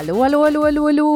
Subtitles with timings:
[0.00, 1.08] Hallo, hallo, hallo, hallo, hallo.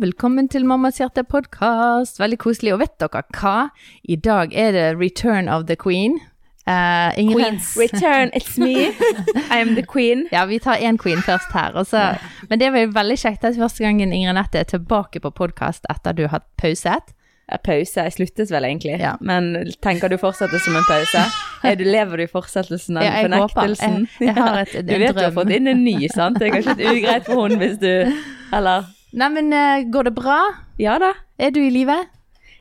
[0.00, 2.16] Velkommen til Mammas hjerte podkast.
[2.22, 2.70] Veldig koselig.
[2.72, 3.66] Og vet dere hva?
[4.08, 6.14] I dag er det Return of the Queen.
[6.64, 7.74] Uh, Queens.
[7.82, 8.94] Return, it's me.
[9.52, 10.24] I am the queen.
[10.32, 11.76] Ja, vi tar én queen først her.
[11.76, 12.16] Også.
[12.48, 15.84] Men det var jo veldig kjekt at første gangen Ingrid Nette er tilbake på podkast
[15.92, 17.12] etter du har pauset.
[17.58, 18.04] Pause.
[18.06, 18.98] Jeg sluttes vel egentlig.
[19.00, 19.16] Ja.
[19.20, 19.50] Men
[19.82, 21.24] tenker du fortsette som en pause?
[21.76, 23.96] Du, lever du i fortsettelsen av Ja, jeg fornektelsen?
[24.06, 24.24] håper.
[24.24, 26.38] Jeg- jeg har et- du vet vet du har fått inn en ny, sant?
[26.38, 28.12] Det er kanskje litt ugreit for hun hvis du
[28.52, 28.84] Eller?
[29.12, 30.38] Neimen, eh, går det bra?
[30.78, 31.12] Ja da.
[31.38, 31.98] Er du i live?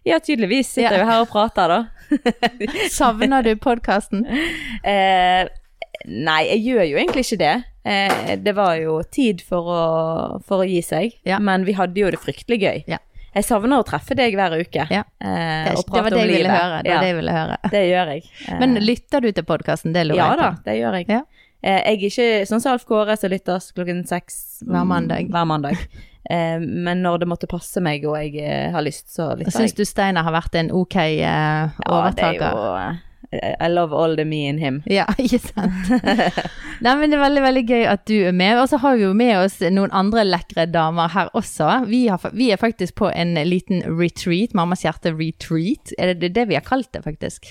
[0.06, 1.00] Ja, tydeligvis sitter Ja.
[1.04, 1.86] jo her og prater, da.
[2.90, 4.26] Savner du podkasten?
[4.84, 5.46] Eh,
[6.08, 7.64] nei, jeg gjør jo egentlig ikke det.
[7.86, 11.38] Eh, det var jo tid for å, for å gi seg, Ja.
[11.40, 12.84] men vi hadde jo det fryktelig gøy.
[12.88, 12.98] Ja.
[13.36, 15.04] Jeg savner å treffe deg hver uke Ja.
[15.22, 16.52] eh, og prate var det om jeg livet.
[16.56, 16.80] høre.
[16.84, 17.58] Det ja, var det jeg ville høre.
[17.72, 18.24] det gjør jeg.
[18.50, 19.94] Eh, Men lytter du til podkasten?
[19.94, 20.44] Det lurer Ja jeg på.
[20.44, 21.08] da, det gjør jeg.
[21.10, 21.22] Ja.
[21.62, 25.30] Eh, jeg er ikke sånn som Alf Kåre som lyttes klokken seks Hver mandag.
[25.30, 25.78] Hver mandag.
[26.30, 29.74] Eh, men når det måtte passe meg og jeg eh, har lyst, så lytter Syns
[29.74, 31.80] du Steinar har vært en ok overtaker?
[31.88, 32.98] Ja, det er jo eh,
[33.32, 34.82] I love all the me in him.
[34.90, 35.90] Ja, ikke sant.
[36.82, 38.58] Nei, men det er veldig, veldig gøy at du er med.
[38.58, 41.68] Og så har vi jo med oss noen andre lekre damer her også.
[41.92, 45.94] Vi, har, vi er faktisk på en liten retreat, Mammas hjerte retreat.
[46.02, 47.46] Er det det vi har kalt det, faktisk?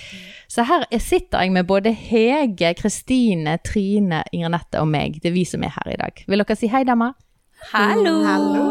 [0.51, 5.21] Så her er- sitter jeg med både Hege, Kristine, Trine, Ingrid Nette og meg.
[5.23, 6.25] Det er vi som er her i dag.
[6.27, 7.15] Vil dere si hei, damer?
[7.71, 8.19] Hallo!
[8.27, 8.67] Hallo!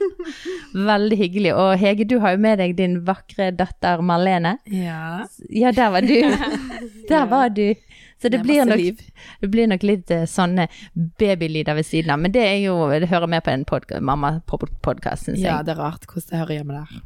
[0.74, 1.52] Veldig hyggelig.
[1.54, 4.56] Og Hege, du har jo med deg din vakre datter Marlene.
[4.70, 5.24] Ja.
[5.50, 6.16] Ja, der var du.
[7.08, 7.74] Der var du.
[8.22, 9.00] Så det, Det blir nok,
[9.40, 10.64] det blir nok litt eh, sånne
[11.20, 12.22] babylyder ved siden av.
[12.22, 16.06] Men det jo, det hører med på en podka- mamma-podkast, syns ja, det er rart
[16.08, 17.02] hvordan det hører hjemme der.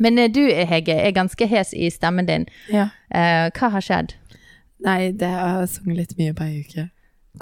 [0.00, 2.46] Men eh, du, Hege, er ganske hes i stemmen din.
[2.72, 2.88] Ja.
[3.12, 4.14] Uh, hva har skjedd?
[4.86, 6.86] Nei, det har jeg sunget litt mye på ei uke.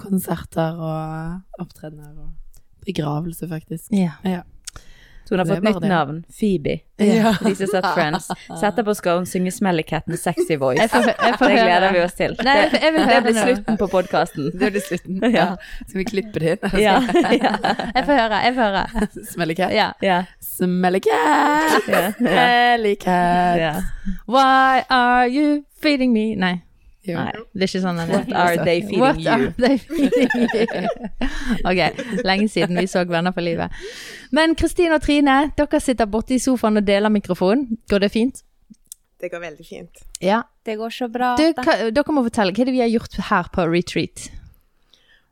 [0.01, 2.33] Konserter og opptredener og
[2.87, 3.93] begravelse, faktisk.
[3.95, 4.17] Ja.
[4.27, 4.43] Ja.
[5.29, 5.89] Så hun har fått nytt det.
[5.89, 6.25] navn.
[6.41, 6.81] Phoebe.
[6.99, 7.35] Ja.
[7.45, 8.27] De som satt Friends.
[8.61, 10.81] Setter på skal hun synge Smelly Cat med sexy voice.
[10.83, 12.35] Jeg får, jeg får Det gleder vi oss til.
[12.45, 14.51] Nei, jeg- vil det, blir slutten på podkasten.
[14.59, 15.21] Det blir slutten.
[15.39, 15.47] Ja.
[15.87, 16.81] Skal vi klippe det inn?
[16.83, 16.97] Ja.
[17.45, 17.53] ja.
[17.95, 18.41] Jeg får høre.
[18.45, 19.09] Jeg får høre.
[19.33, 19.73] Smelly cat.
[19.77, 19.89] Ja.
[20.03, 20.19] ja.
[20.41, 21.79] Smelly cat.
[22.19, 23.57] Smelly cat.
[23.59, 23.81] Yeah.
[24.27, 26.35] Why are you feeding me?
[26.35, 26.61] Nei,
[27.07, 27.33] Nei.
[27.55, 28.11] det er ikke sånn en...
[28.13, 29.31] What are they feeding What you?
[29.33, 30.67] are they feeding you?
[31.71, 31.81] ok,
[32.29, 33.73] lenge siden vi så Venner for livet.
[34.37, 37.65] Men Kristine og Trine, dere sitter borte i sofaen og deler mikrofon.
[37.91, 38.43] Går det fint?
[39.21, 40.05] Det går veldig fint.
[40.25, 40.43] Ja.
[40.65, 41.35] Det går så bra.
[41.41, 44.29] Du, hva, dere må fortelle, hva er det vi har gjort her på retreat?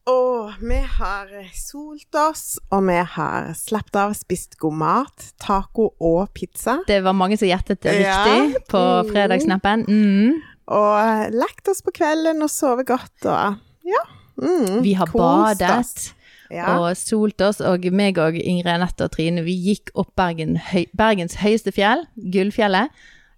[0.09, 6.31] Og vi har solt oss, og vi har slappet av, spist god mat, taco og
[6.33, 6.79] pizza.
[6.89, 8.23] Det var mange som gjettet det Ja.
[8.25, 9.11] riktig på Mm.
[9.13, 9.85] fredagssnappen.
[9.89, 10.39] Mm.
[10.69, 13.57] Og lagt oss på kvelden og sovet godt og
[13.89, 14.03] ja.
[14.39, 16.15] Mm, Vi har badet.
[16.49, 16.79] Ja.
[16.79, 20.87] og solt oss, og meg og Ingrid Anette og Trine, vi gikk opp Bergen, høy,
[20.97, 22.89] Bergens høyeste fjell, Gullfjellet.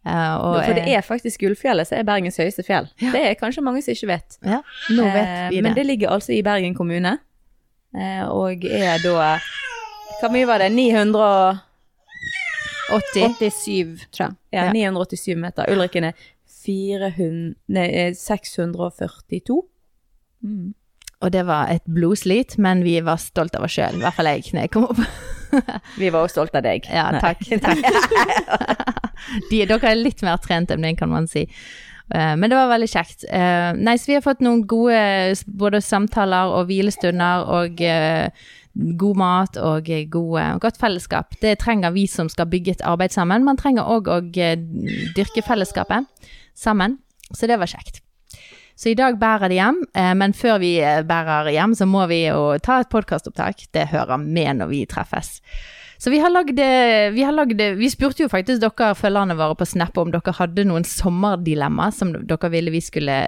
[0.07, 2.87] Uh, og, For det eh, er faktisk Gullfjellet som er Bergens høyeste fjell.
[3.03, 4.39] Det er kanskje mange som ikke vet.
[4.47, 4.61] Ja,
[4.95, 5.81] nå vet vi vi Men det.
[5.83, 7.17] det ligger altså i Bergen kommune,
[7.99, 9.39] eh, og er da
[10.21, 10.71] Hvor mye var det?
[10.73, 11.59] 987,
[13.51, 14.07] 80.
[14.13, 14.35] tror jeg.
[14.53, 14.73] Ja, Ja.
[14.73, 15.65] 987 meter.
[15.73, 16.13] Ulrikken er
[16.67, 19.61] 400, nei, eh, 642.
[20.45, 20.71] Mm.
[21.21, 23.99] Og det var et blodslit, men vi var stolt av oss sjøl.
[23.99, 25.03] I hvert fall jeg, når jeg kom opp.
[26.01, 26.85] Vi var også stolt av deg.
[26.87, 27.21] Ja, Nei.
[27.21, 27.41] takk.
[27.59, 27.81] takk.
[29.51, 31.43] De, dere er litt mer trent enn meg, kan man si.
[32.15, 33.27] Eh, Men det var veldig kjekt.
[33.29, 38.31] Eh, Nei, så vi har fått noen gode både samtaler og hvilestunder og eh,
[39.03, 41.35] god mat og eh, gode, godt fellesskap.
[41.43, 43.45] Det trenger vi som skal bygge et arbeid sammen.
[43.45, 44.57] Man trenger òg å eh,
[45.19, 46.07] dyrke fellesskapet
[46.61, 47.01] sammen.
[47.33, 48.03] Så det var kjekt.
[48.81, 52.07] Så i dag bærer det hjem, eh, men før vi eh, bærer hjem, så må
[52.09, 53.67] vi jo ta et podkastopptak.
[53.77, 55.35] Det hører med når vi treffes.
[56.01, 57.27] Så vi har lagd eh, Vi,
[57.77, 62.15] vi spurte jo faktisk dere følgerne våre på Snap om dere hadde noen sommerdilemma som
[62.17, 63.19] dere ville vi skulle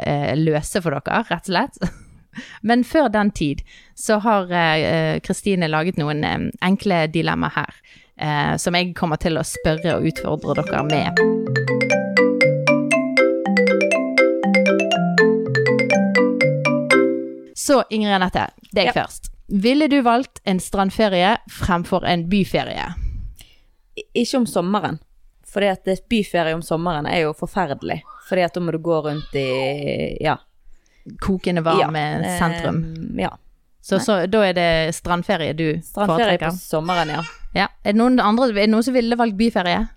[0.41, 1.93] løse for dere, rett og slett.
[2.69, 3.61] Men før den tid
[3.93, 4.49] så har
[5.21, 6.25] Kristine laget noen
[6.65, 7.77] enkle dilemma her.
[8.57, 11.72] Som jeg kommer til å spørre og utfordre dere med.
[17.63, 18.93] Så Ingrid Anette, deg Ja.
[18.97, 19.31] først.
[19.49, 22.89] Ville du valgt en strandferie fremfor en byferie?
[24.15, 24.99] Ikke om sommeren.
[25.53, 28.01] Fordi at byferie om sommeren er jo forferdelig.
[28.29, 30.37] Fordi at da må du gå rundt i Ja.
[31.21, 32.83] Kokende varme ja, sentrum.
[33.19, 33.31] eh, ja.
[33.83, 37.23] Så, så da er det strandferie du Strandferie på sommeren, ja.
[37.55, 37.67] Ja.
[37.85, 39.89] Er det noen andre, er det noen som ville valgt byferie?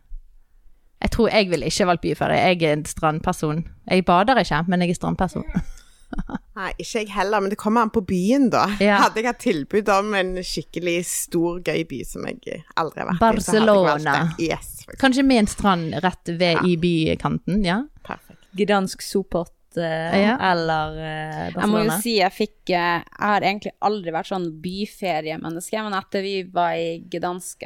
[1.01, 2.41] Jeg tror jeg ville ikke valgt byferie.
[2.49, 3.67] Jeg er en strandperson.
[3.91, 5.45] Jeg bader ikke, men jeg er strandperson.
[6.59, 8.65] Nei, ikke jeg heller, men det kommer an på byen, da.
[8.79, 9.01] Ja.
[9.03, 13.19] Hadde jeg hatt tilbud om en skikkelig stor, gøy by som jeg aldri har vært
[13.41, 14.13] i, så hadde jeg Barcelona.
[14.15, 14.47] valgt det.
[14.51, 14.71] Yes.
[15.01, 17.81] Kanskje med en strand rett ved i bykanten, ja?
[18.07, 18.39] perfekt.
[18.55, 19.81] Gdansk Soport Uh,
[20.15, 20.37] Ja.
[20.39, 20.93] eller
[21.51, 21.59] Barcelona.
[21.59, 25.97] Jeg må jo si jeg fikk eh, Jeg har egentlig aldri vært sånn byferiemenneske, men
[25.97, 27.65] etter vi var i Gdansk,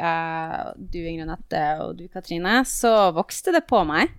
[0.79, 4.09] du Ingrid Nette og du Katrine, så vokste det på meg.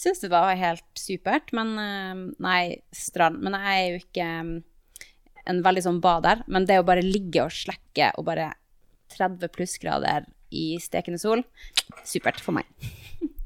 [0.00, 2.62] Syns det var helt supert, men eh, Nei,
[2.96, 3.40] strand.
[3.44, 4.54] Men jeg er jo ikke mm,
[5.52, 6.44] en veldig sånn bader.
[6.48, 8.52] Men det å bare ligge og slekke og bare
[9.12, 11.42] 30 plussgrader i stekende sol,
[12.06, 12.66] supert for meg.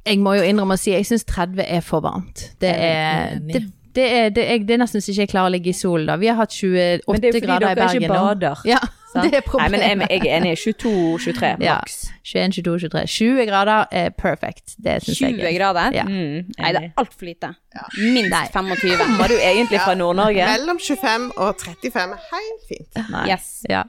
[0.05, 2.51] Jeg må jo innrømme å si jeg syns 30 er for varmt.
[2.61, 3.65] Det er det,
[3.97, 6.09] det er, det, er, det er nesten så ikke jeg klarer å ligge i solen
[6.11, 6.19] da.
[6.21, 7.09] Vi har hatt 28 grader i Bergen.
[7.09, 8.81] Men det er fordi dere ikke bader, Ja,
[9.15, 9.25] sant?
[9.33, 10.55] det er Nei, men jeg, jeg er enig.
[10.59, 11.79] 22-23 Ja.
[12.25, 13.05] 21, 22, 23.
[13.15, 14.75] 20 grader er perfect.
[14.85, 15.35] Det syns jeg.
[15.39, 15.91] 20 er- grader?
[15.97, 16.05] Ja.
[16.05, 17.53] Mm, Nei, det er altfor lite.
[17.99, 18.99] Minst 25.
[19.01, 20.45] Kommer du egentlig fra Nord-Norge?
[20.53, 23.03] Mellom 25 og 35 er helt fint.
[23.11, 23.25] Nei.
[23.33, 23.49] Yes.
[23.71, 23.83] Ja.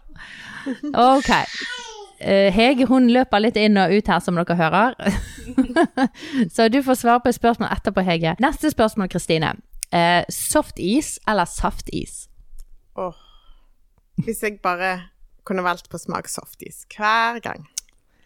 [0.94, 1.30] Ok.
[2.26, 4.96] Eh, Hege hun løper litt inn og ut her, som dere hører.
[6.56, 8.36] Så du får svare på et spørsmål etterpå, Hege.
[8.42, 9.52] Neste spørsmål, Kristine.
[9.94, 12.26] Eh, softis eller saftis?
[12.98, 13.14] Åh.
[14.24, 14.94] Hvis jeg bare
[15.46, 17.68] kunne valgt på smak softis hver gang.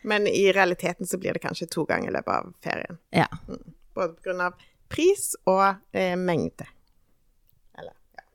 [0.02, 3.00] Men i realiteten så blir det kanskje to ganger i løpet av ferien.
[3.10, 3.28] Ja.
[3.94, 6.68] Både på grunn av pris og eh, mengde.
[7.78, 8.26] Eller, ja.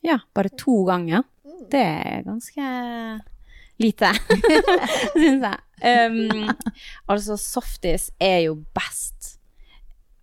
[0.00, 1.26] Ja, bare to ganger.
[1.70, 2.66] Det er ganske
[3.76, 4.12] lite,
[5.12, 5.62] syns jeg.
[5.84, 6.48] Um,
[7.06, 9.36] altså, softis er jo best,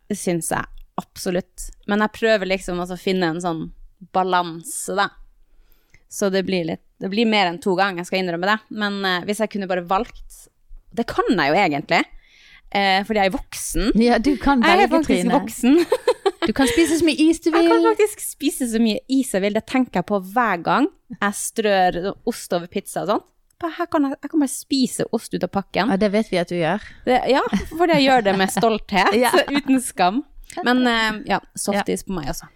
[0.10, 0.66] syns jeg.
[1.00, 1.70] Absolutt.
[1.90, 3.68] Men jeg prøver liksom å finne en sånn
[4.14, 5.10] balanse, da.
[6.10, 8.58] Så det blir litt Det blir mer enn to ganger, jeg skal innrømme det.
[8.80, 10.38] Men uh, hvis jeg kunne bare valgt
[10.96, 12.04] Det kan jeg jo egentlig,
[12.74, 13.90] Uh, fordi jeg er voksen.
[14.02, 15.34] Ja, du kan Jeg er velge, faktisk Trine.
[15.38, 15.76] voksen.
[16.48, 17.62] Du kan spise så mye is du vil.
[17.68, 19.54] Jeg kan faktisk spise så mye is jeg vil.
[19.54, 23.28] Det tenker jeg på hver gang jeg strør ost over pizza og sånt.
[23.78, 25.94] Her kan jeg, jeg kan bare spise ost ut av pakken.
[25.94, 26.82] Ja, det vet vi at du gjør.
[27.06, 27.44] Det, ja,
[27.78, 29.32] fordi jeg gjør det med stolthet, Ja.
[29.54, 30.24] uten skam.
[30.66, 32.50] Men uh, ja, softis på meg også.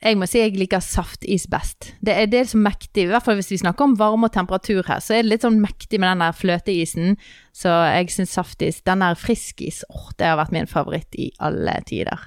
[0.00, 1.90] Jeg må si jeg liker saftis best.
[2.00, 4.32] Det er, det er så mektig, i hvert fall hvis vi snakker om varme og
[4.32, 7.18] temperatur her, så er det litt sånn mektig med den der fløteisen.
[7.52, 11.74] Så jeg syns saftis, den der friskis, åh, det har vært min favoritt i alle
[11.90, 12.22] tider.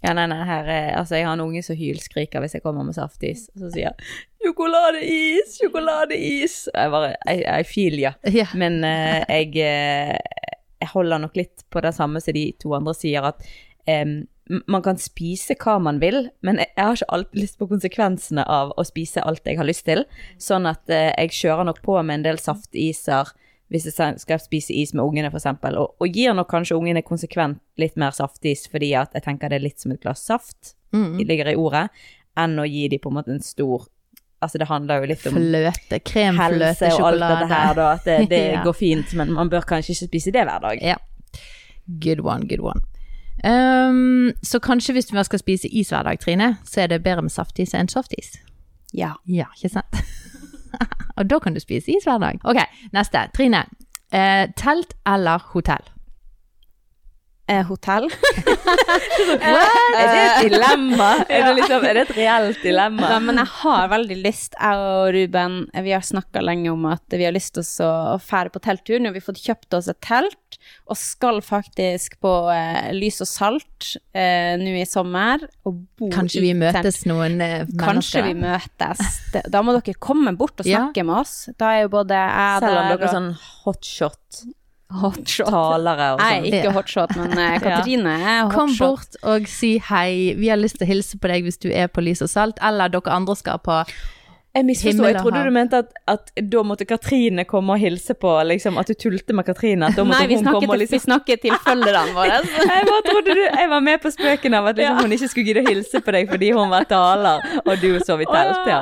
[0.00, 2.86] Ja, nei, nei, her er, altså jeg har en unge som hylskriker hvis jeg kommer
[2.88, 4.10] med saftis, og så sier jeg,
[4.40, 6.54] sjokoladeis, sjokoladeis.
[6.72, 8.14] Og jeg bare, I, I feel ya.
[8.32, 8.46] Ja.
[8.56, 10.16] Men uh, jeg, eh,
[10.80, 13.44] jeg holder nok litt på det samme som de to andre sier, at
[13.84, 14.28] em, m-
[14.66, 18.72] man kan spise hva man vil, men jeg, har ikke alltid lyst på konsekvensene av
[18.78, 20.02] å spise alt jeg har lyst til.
[20.42, 23.30] Sånn at eh, jeg kjører nok på med en del saftiser
[23.70, 25.46] hvis jeg skal spise is med ungene, f.eks.
[25.78, 29.60] Og, og gir nok kanskje ungene konsekvent litt mer saftis, fordi at jeg tenker det
[29.60, 31.20] er litt som et glass saft, Mm.
[31.22, 31.84] ligger i ordet,
[32.34, 33.84] enn å gi dem på en måte en stor
[34.42, 37.86] Altså det handler jo litt om Fløte, kremfløte, helse og alt dette her, da.
[37.94, 38.62] At det, det Ja.
[38.64, 40.80] går fint, men man bør kanskje ikke spise det hver dag.
[40.82, 40.96] Ja.
[42.02, 42.80] Good one, good one.
[43.44, 47.22] Um, så kanskje hvis man skal spise is hver dag, Trine, så er det bedre
[47.22, 48.34] med saftis enn softis.
[48.94, 49.12] Ja.
[49.28, 49.96] Ja, ikke sant?
[51.18, 52.40] Og da kan du spise is hver dag.
[52.44, 52.60] Ok,
[52.92, 53.28] neste.
[53.36, 53.64] Trine.
[54.12, 55.84] Eh, telt eller hotell?
[57.50, 58.06] Eh, hotell.
[59.40, 61.08] Er det et dilemma?
[61.32, 63.08] Er det, liksom, er det et reelt dilemma?
[63.14, 66.84] Ja, men jeg har veldig lyst, jeg og Ruben, eh, vi har snakka lenge om
[66.90, 69.00] at vi har lyst til å fære på telttur.
[69.02, 70.58] Nå har vi fått kjøpt oss et telt,
[70.90, 75.42] og skal faktisk på eh, Lys og Salt eh, nå i sommer.
[76.14, 77.10] Kanskje vi møtes telt.
[77.10, 79.02] noen eh, Kanskje vi møtes.
[79.50, 80.84] Da må dere komme bort og Ja.
[80.86, 81.36] snakke med oss.
[81.58, 83.30] Da er jo både jeg Selv om der dere er sånn
[83.64, 84.42] hotshot
[84.90, 85.50] hotshot.
[85.50, 86.36] talere og sånn.
[86.36, 86.46] sånn.
[86.50, 86.76] ikke Ja.
[86.76, 90.34] hotshot, men uh, Katrine er Kom bort og si hei.
[90.38, 92.62] Vi har lyst til å hilse på deg hvis du er på Lys og Salt,
[92.62, 93.84] eller dere andre skal på
[94.50, 95.04] Jeg misforsto.
[95.06, 98.88] Jeg trodde du mente at, at da måtte Katrine komme og hilse på, liksom, at
[98.90, 99.86] du tulte med Katrine.
[99.86, 102.40] At da måtte Nei, vi hun komme og til, vi snakket til følgerne våre.
[102.72, 105.52] jeg bare trodde du Jeg var med på spøken av at liksom, hun ikke skulle
[105.52, 108.80] gidde å hilse på deg fordi hun var taler, og du sov i telt, ja.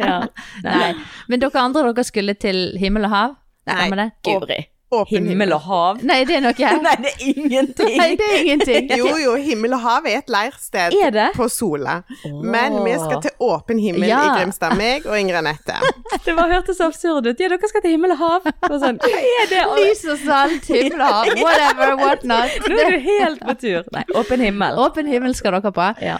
[0.00, 0.16] ja.
[0.64, 0.94] Nei.
[1.28, 3.36] Men dere andre, dere skulle til himmel og hav?
[3.66, 4.08] Nei, det?
[4.24, 4.62] Guri.
[4.94, 5.96] Åpen Himmel og hav.
[6.06, 6.54] Nei, det er noe
[6.86, 7.96] Nei, det er ingenting.
[7.98, 8.90] Nei, det er ingenting.
[9.00, 11.24] Jo, jo, himmel og hav er et leirsted Er det?
[11.34, 11.96] på Sola.
[12.22, 14.20] Men vi skal til åpen himmel Ja.
[14.22, 15.74] i Grimstad, meg og Ingrid Anette.
[16.26, 17.40] Det bare hørtes så absurd ut.
[17.42, 18.46] Ja, dere skal til himmel og hav.
[18.70, 19.10] Og sånn, hva
[19.42, 19.64] er det?
[19.80, 22.54] Lys og salt, himmel og hav, whatever, what not.
[22.70, 23.90] Nå er du helt på tur.
[23.94, 24.78] Nei, åpen himmel.
[24.86, 25.88] Åpen himmel skal dere på.
[26.06, 26.16] Ja.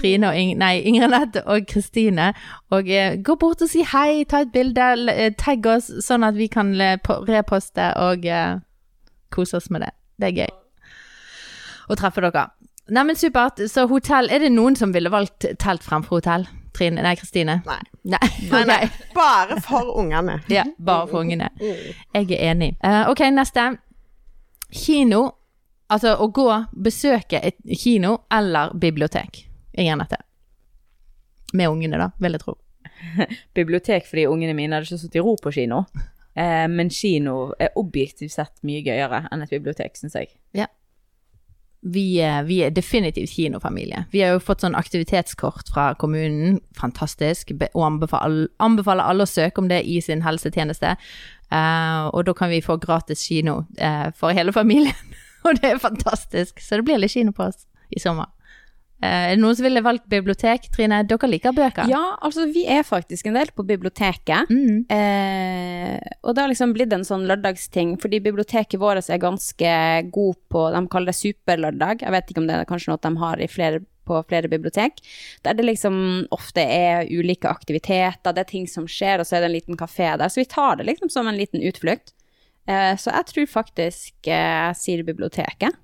[0.00, 2.32] Trine og Ing nei, Ingrid Anette og Kristine.
[2.74, 6.36] Og eh, gå bort og si hei, ta et bilde, eh, tagg oss, sånn at
[6.36, 6.98] vi kan eh,
[7.28, 8.60] reposte og eh,
[9.34, 9.92] kose oss med det.
[10.18, 10.54] Det er gøy.
[11.88, 12.48] Å treffe dere.
[12.88, 13.60] Neimen, supert.
[13.68, 16.46] Så hotell Er det noen som ville valgt telt fremfor hotell?
[16.76, 17.02] Trine?
[17.04, 17.58] Nei, Kristine?
[17.66, 17.80] Nei.
[18.08, 18.28] Nei.
[18.52, 18.78] Nei, nei.
[19.18, 20.38] Bare for ungene.
[20.52, 21.50] Ja, bare for ungene.
[21.58, 22.76] Jeg er enig.
[22.84, 23.66] Uh, ok, neste.
[24.70, 25.24] Kino.
[25.88, 29.42] Altså å gå, besøke et kino eller bibliotek.
[29.80, 30.20] Ingen dette.
[31.56, 32.58] Med ungene, da, vil jeg tro.
[33.56, 35.86] Bibliotek fordi ungene mine hadde ikke sittet i ro på kino.
[36.38, 40.30] Eh, men kino er objektivt sett mye gøyere enn et bibliotek, syns jeg.
[41.82, 44.04] Vi, er- vi er definitivt kinofamilie.
[44.10, 49.62] Vi har jo fått sånn aktivitetskort fra kommunen, fantastisk, og anbefaler, anbefaler alle å søke
[49.62, 50.96] om det i sin helsetjeneste.
[51.54, 55.14] Eh, og da kan vi få gratis kino eh, for hele familien,
[55.46, 56.58] og det er fantastisk.
[56.60, 57.62] Så det blir litt kino på oss
[57.94, 58.26] i sommer.
[58.98, 60.64] Eh, er det noen som ville valgt bibliotek?
[60.74, 61.86] Trine, dere liker bøker?
[61.90, 64.50] Ja, altså vi er faktisk en del på biblioteket.
[64.50, 64.88] Mm.
[64.90, 69.76] Eh, og det har liksom blitt en sånn lørdagsting, fordi biblioteket vårt er ganske
[70.10, 72.02] god på De kaller det superlørdag.
[72.02, 74.98] Jeg vet ikke om det er kanskje noe de har i flere, på flere bibliotek.
[75.46, 79.44] Der det liksom ofte er ulike aktiviteter, det er ting som skjer, og så er
[79.44, 80.26] det en liten kafé der.
[80.32, 82.16] Så vi tar det liksom som en liten utflukt.
[82.68, 85.76] Eh, så jeg tror faktisk eh, jeg sier biblioteket.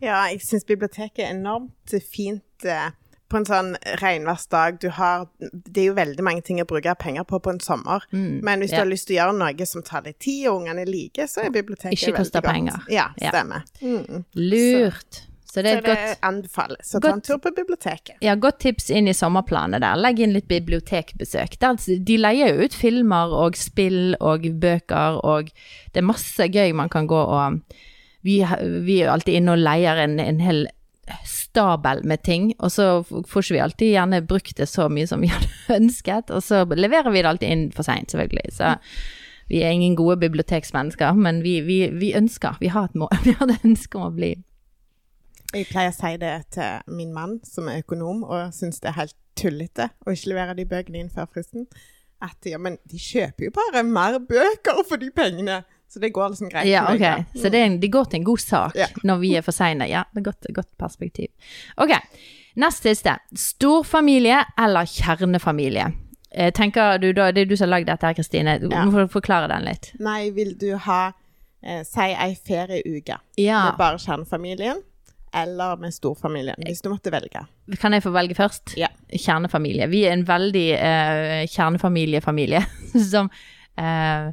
[0.00, 0.08] Ja.
[0.08, 2.90] Ja, jeg syns biblioteket er enormt fint eh,
[3.28, 4.78] på en sånn regnværsdag.
[4.80, 8.00] Du har Det er jo veldig mange ting å bruke penger på på en sommer.
[8.12, 8.76] Men hvis Mm, ja.
[8.76, 11.44] du har lyst til å gjøre noe som tar litt tid, og ungene liker, så
[11.44, 12.84] er biblioteket Ikke veldig koster koste penger.
[12.88, 13.30] Ja, Ja.
[13.30, 13.62] stemmer.
[13.82, 14.24] Mm.
[14.34, 15.24] Lurt.
[15.50, 18.16] Så det er Så et det godt anbefales å ta en tur på biblioteket.
[18.20, 19.96] Ja, godt tips inn i sommerplanet der.
[19.96, 21.58] Legg inn litt bibliotekbesøk.
[21.58, 21.74] Der,
[22.04, 25.44] de leier jo ut filmer og spill og bøker, og
[25.92, 27.62] det er masse gøy man kan gå og
[28.28, 28.42] Vi,
[28.84, 30.66] vi er alltid inne og leier en, en hel
[31.24, 35.22] stabel med ting, og så får ikke vi alltid gjerne brukt det så mye som
[35.24, 38.52] vi hadde ønsket, og så leverer vi det alltid inn for seint, selvfølgelig.
[38.58, 38.74] Så
[39.48, 43.36] vi er ingen gode biblioteksmennesker, men vi, vi, vi ønsker, vi har et mål, vi
[43.38, 44.34] har ønske om å bli
[45.54, 49.00] Jeg pleier å si det til min mann, som er økonom, og syns det er
[49.00, 51.68] helt tullete å ikke levere de bøkene inn før fristen.
[52.20, 55.62] At ja, men de kjøper jo bare mer bøker for de pengene.
[55.88, 56.66] Så det går liksom greit.
[56.68, 57.38] Ja, meg, ok.
[57.40, 58.86] Så det, en, det, går til en god sak Ja.
[59.04, 59.86] når vi er for seine.
[59.88, 61.28] Ja, det er godt, godt perspektiv.
[61.80, 61.94] Ok,
[62.60, 63.14] nest siste.
[63.34, 65.86] Storfamilie eller kjernefamilie?
[66.30, 68.58] Eh, tenker du da, Det er du som har lagd dette her, Kristine.
[68.60, 68.84] Du Ja.
[68.84, 69.92] må få forklare den litt.
[69.98, 71.12] Nei, vil du ha
[71.62, 73.64] eh, Si ei ferieuke Ja.
[73.70, 74.82] med bare kjernefamilien,
[75.34, 77.46] eller med storfamilien, hvis du måtte velge.
[77.80, 78.76] Kan jeg få velge først?
[78.76, 78.88] Ja.
[79.10, 79.88] Kjernefamilie.
[79.88, 82.62] Vi er en veldig eh, kjernefamiliefamilie
[83.10, 83.30] som
[83.78, 84.32] eh,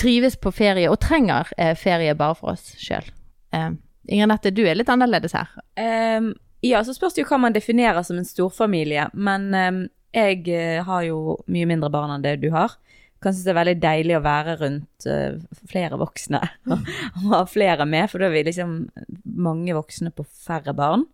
[0.00, 3.06] trives på ferie og trenger eh, ferie bare for oss sjøl.
[3.54, 3.70] Eh,
[4.12, 5.52] Inger Nette, du er litt annerledes her.
[5.80, 9.08] Um, ja, så spørs det jo hva man definerer som en storfamilie.
[9.16, 12.76] Men um, jeg eh, har jo mye mindre barn enn det du har.
[13.24, 15.38] Kan synes det er veldig deilig å være rundt uh,
[15.70, 16.42] flere voksne
[16.74, 16.90] og,
[17.30, 18.74] ha flere med, for da er vi liksom
[19.24, 21.06] mange voksne på færre barn.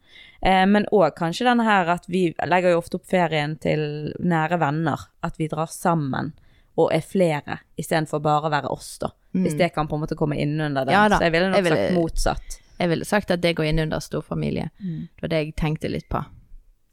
[0.43, 4.59] Eh, men òg kanskje denne her at vi legger jo ofte opp ferien til nære
[4.63, 5.07] venner.
[5.23, 6.35] At vi drar sammen
[6.81, 9.11] og er flere, istedenfor bare å være oss, da.
[9.37, 10.95] Hvis det kan på en måte komme innunder den.
[10.95, 10.97] Mm.
[10.97, 12.57] Ja Så jeg ville nok jeg ville- sagt motsatt.
[12.81, 14.71] Jeg ville sagt at det går inn under storfamilie.
[14.81, 16.25] Det var det jeg tenkte litt på.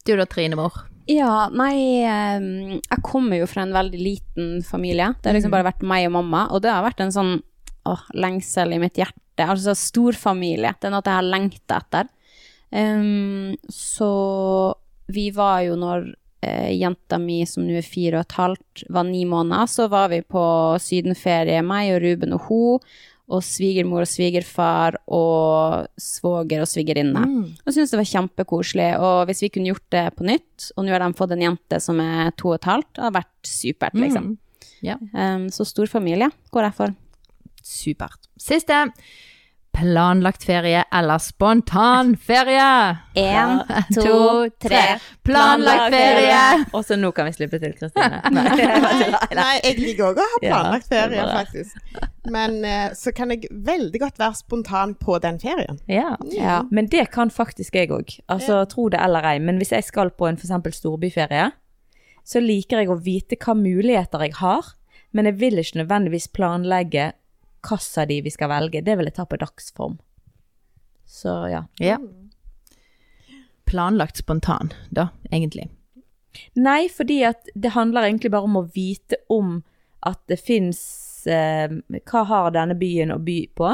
[0.05, 0.71] Du da, Trine Mor?
[1.07, 5.13] Ja, nei ehm, Jeg kommer jo fra en veldig liten familie.
[5.21, 7.41] Det har liksom bare vært meg og mamma, og det har vært en sånn
[7.87, 9.47] åh, lengsel i mitt hjerte.
[9.47, 10.73] Altså storfamilie.
[10.79, 12.09] Det er noe jeg har lengta etter.
[12.71, 14.75] Um, så
[15.07, 16.09] vi var jo når
[16.47, 20.09] eh, jenta mi, som nå er fire og et halvt, var ni måneder, så var
[20.13, 20.47] vi på
[20.81, 22.89] sydenferie, meg og Ruben og hun,
[23.27, 27.23] og svigermor og svigerfar og svoger og svigerinne.
[27.65, 28.89] Og syntes det var kjempekoselig.
[29.03, 31.81] Og hvis vi kunne gjort det på nytt, og nå har de fått en jente
[31.83, 34.29] som er to og et halvt, det hadde vært supert, liksom.
[34.85, 34.95] Ja.
[35.11, 36.95] Um, så stor familie går jeg for.
[37.67, 38.29] Supert.
[38.39, 38.85] Siste.
[39.77, 42.97] Planlagt ferie eller spontan ferie?
[43.13, 43.59] Én,
[43.93, 44.97] to, to, tre.
[45.21, 46.65] Planlagt ferie!
[46.73, 48.17] Og så nå kan vi slippe til, Kristine.
[48.33, 48.55] Nei.
[49.37, 51.77] Nei, jeg liker òg å ha planlagt ferie, faktisk.
[52.33, 55.77] Men eh, så kan jeg veldig godt være spontan på den ferien.
[55.85, 56.15] Ja.
[56.33, 56.63] Ja.
[56.73, 58.17] Men det kan faktisk jeg òg.
[58.33, 59.37] Altså, tro det eller ei.
[59.37, 60.81] Men hvis jeg skal på en f.eks.
[60.81, 61.51] storbyferie,
[62.25, 64.73] så liker jeg å vite hva muligheter jeg har,
[65.13, 67.11] men jeg vil ikke nødvendigvis planlegge
[67.61, 68.81] hvilken av de vi skal velge.
[68.85, 69.97] Det vil jeg ta på dagsform.
[71.07, 71.63] Så ja.
[71.79, 71.97] Ja.
[73.65, 75.67] Planlagt spontan, da, egentlig.
[76.55, 79.57] Nei, fordi at det handler egentlig bare om å vite om
[80.05, 81.71] at det fins eh,
[82.05, 83.71] Hva har denne byen å by på?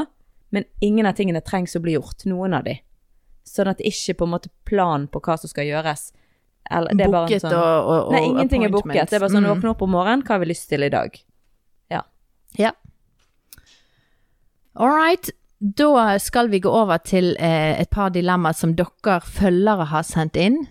[0.54, 2.24] Men ingen av tingene trengs å bli gjort.
[2.30, 2.78] Noen av de.
[3.46, 6.08] Sånn at det ikke på en måte plan på hva som skal gjøres.
[6.72, 9.10] Eller, er Booket sånn, og, og, og Nei, ingenting er booket.
[9.10, 9.50] Det er bare sånn, Mm.
[9.52, 11.18] våkne opp om morgenen, hva har vi lyst til i dag?
[11.92, 12.00] Ja.
[12.56, 12.70] Ja.
[14.74, 15.30] All right.
[15.58, 20.36] Da skal vi gå over til eh, et par dilemmaer som dere følgere har sendt
[20.36, 20.64] inn.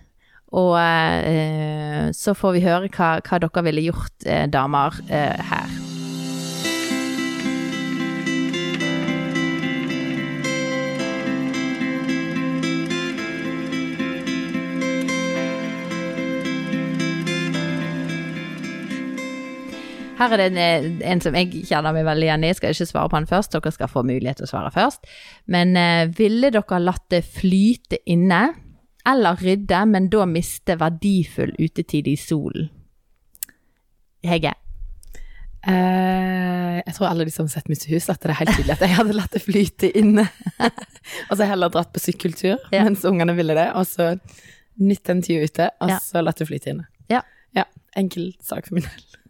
[0.54, 5.93] Og eh, så får vi høre hva, hva dere ville gjort, eh, damer, eh, her.
[20.14, 22.50] Her er det en, eh, en som jeg kjenner meg veldig igjen i.
[22.52, 25.08] Jeg skal ikke svare på den først, dere skal få mulighet til å svare først.
[25.50, 28.42] Men eh, ville dere latt det flyte inne,
[29.04, 32.70] eller rydde, men da miste verdifull utetid i solen?
[34.24, 34.54] Hege?
[35.66, 38.76] Eh, jeg tror alle de som har sett mitt hus, at det er helt tydelig
[38.76, 40.28] at jeg hadde latt det flyte inne.
[41.28, 42.84] og så heller dratt på sykkeltur Ja.
[42.86, 44.14] mens ungene ville det, og så
[44.80, 46.88] nytt den tida ute, og så latt det flyte inne.
[47.10, 47.24] Ja.
[47.56, 47.66] ja.
[47.98, 49.23] Enkel sak for min del.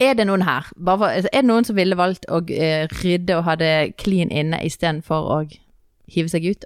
[0.00, 0.68] Er det noen her?
[0.80, 4.62] For, er det noen som ville valgt å eh, rydde og ha det clean inne
[4.64, 5.40] istedenfor å
[6.10, 6.64] hive seg ut?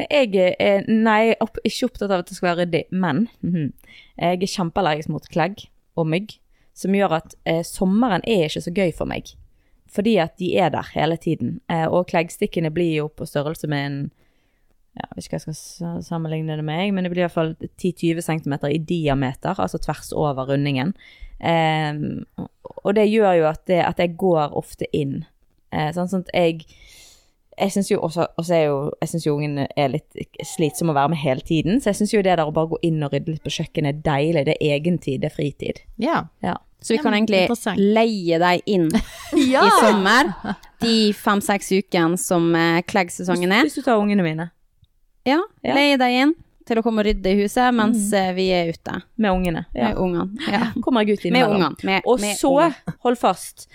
[0.00, 3.72] Jeg er nei, opp, ikke opptatt av at det skal være ryddig, men mhm,
[4.20, 5.66] jeg er kjempeallergisk mot klegg
[5.98, 6.36] og mygg,
[6.76, 9.34] som gjør at eh, sommeren er ikke så gøy for meg.
[9.90, 11.58] Fordi at de er der hele tiden.
[11.72, 13.98] Eh, og kleggstikkene blir jo på størrelse med en
[15.00, 17.26] ja, Jeg vet ikke hva jeg skal sammenligne det med, meg, men det blir i
[17.26, 20.94] hvert fall 10-20 cm i diameter, altså tvers over rundingen.
[21.40, 21.92] Eh,
[22.84, 25.22] og det gjør jo at, det, at jeg går ofte inn.
[25.72, 26.66] Eh, sånn, sånn at jeg
[27.60, 30.96] jeg syns jo også, også er jo, jeg synes jo ungen er litt slitsom å
[30.96, 33.12] være med hele tiden, så jeg syns jo det der å bare gå inn og
[33.12, 34.44] rydde litt på kjøkkenet er deilig.
[34.48, 35.82] Det er egentid, det er fritid.
[36.00, 36.22] Ja.
[36.44, 36.56] Ja.
[36.80, 37.42] Så vi kan egentlig
[37.76, 38.88] leie deg inn
[39.52, 39.66] ja.
[39.66, 40.32] i sommer.
[40.80, 43.68] De fem-seks ukene som eh, kleggsesongen er.
[43.68, 44.48] Hvis du tar ungene mine
[45.28, 45.74] Ja, Ja.
[45.76, 46.34] leie deg inn
[46.68, 48.34] til å komme og rydde i huset mens mm.
[48.36, 49.64] vi er ute med ungene.
[49.74, 49.88] Ja.
[49.90, 50.50] med ungene.
[50.52, 50.62] Ja.
[50.84, 51.56] Kommer jeg ut Med innimellom.
[51.56, 51.76] ungene.
[51.88, 52.74] Med, Og med så, ungen.
[53.04, 53.68] hold fast,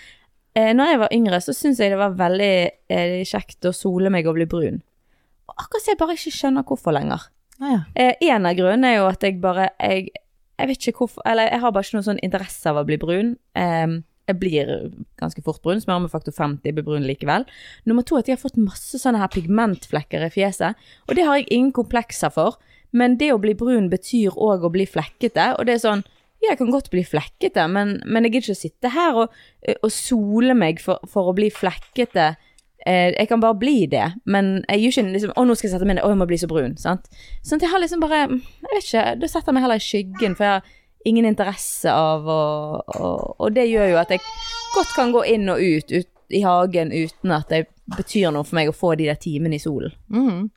[0.56, 2.52] eh, når jeg var yngre, så syntes jeg det var veldig
[2.88, 4.80] eh, kjekt å sole meg og bli brun.
[5.46, 7.28] Og akkurat så jeg bare ikke skjønner hvorfor lenger.
[7.60, 7.80] Ah, ja.
[7.94, 10.10] Eh, en av grunnene er jo at jeg bare jeg,
[10.58, 12.98] jeg vet ikke hvorfor Eller jeg har bare ikke noen sånn interesse av å bli
[13.00, 13.30] brun.
[13.56, 13.94] Em,
[14.26, 14.70] jeg blir
[15.20, 15.80] ganske fort brun.
[15.82, 17.46] Smører med faktor 50, blir brun likevel.
[17.86, 20.78] Nummer to er at jeg har fått masse sånne her pigmentflekker i fjeset.
[21.06, 22.58] Og det har jeg ingen komplekser for.
[22.96, 25.52] Men det å bli brun betyr òg å bli flekkete.
[25.56, 26.06] Og det er sånn
[26.44, 29.38] jeg kan godt bli flekkete, men, men jeg gidder ikke å sitte her og,
[29.80, 32.34] og sole meg for, for å bli flekkete.
[32.86, 35.74] Eh, jeg kan bare bli det, men jeg gjør ikke liksom Å, nå skal jeg
[35.74, 36.04] sette meg ned.
[36.06, 36.76] Å, jeg må bli så brun.
[36.78, 37.08] Sant?
[37.42, 39.06] Sånn at jeg har liksom bare Jeg vet ikke.
[39.22, 40.76] Da setter jeg meg heller i skyggen, for jeg har
[41.06, 44.22] ingen interesse av og, og, og det gjør jo at jeg
[44.74, 47.66] godt kan gå inn og ut, ut i hagen uten at det
[47.96, 49.94] betyr noe for meg å få de der timene i solen.
[50.10, 50.48] Mm.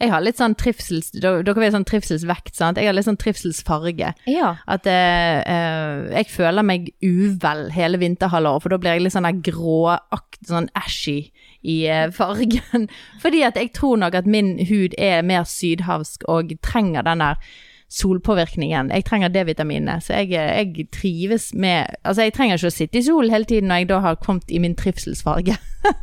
[0.00, 1.10] Jeg har litt sånn trivsels...
[1.12, 2.78] Dere vet sånn trivselsvekt, sant?
[2.80, 4.14] Jeg har litt sånn trivselsfarge.
[4.32, 4.54] Ja.
[4.64, 9.28] At eh, eh, jeg føler meg uvel hele vinterhalvåret, for da blir jeg litt sånn
[9.44, 11.18] gråakt, sånn ashy
[11.60, 12.88] i eh, fargen.
[13.20, 17.52] Fordi at jeg tror nok at min hud er mer sydhavsk og trenger den der
[17.90, 18.90] solpåvirkningen.
[18.94, 23.02] Jeg trenger D-vitaminene, så jeg, jeg trives med Altså, jeg trenger ikke å sitte i
[23.02, 25.56] solen hele tiden når jeg da har kommet i min trivselsfarge.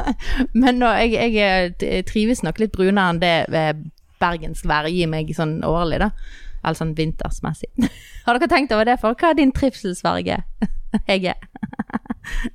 [0.61, 3.71] Men nå, jeg, jeg eh, trives nok litt brunere enn det eh,
[4.19, 6.11] bergensværet gir meg sånn årlig, da.
[6.59, 7.71] Altså sånn vintersmessig.
[8.27, 9.23] Har dere tenkt over det, folk?
[9.23, 10.41] Hva er din trivselsfarge?
[11.07, 11.39] Hege?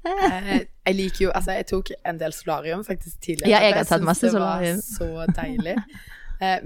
[0.05, 3.49] Eh, jeg liker jo Altså, jeg tok en del solarium faktisk tidligere.
[3.55, 4.83] Ja, jeg har tatt masse solarium.
[4.83, 5.79] det var så deilig.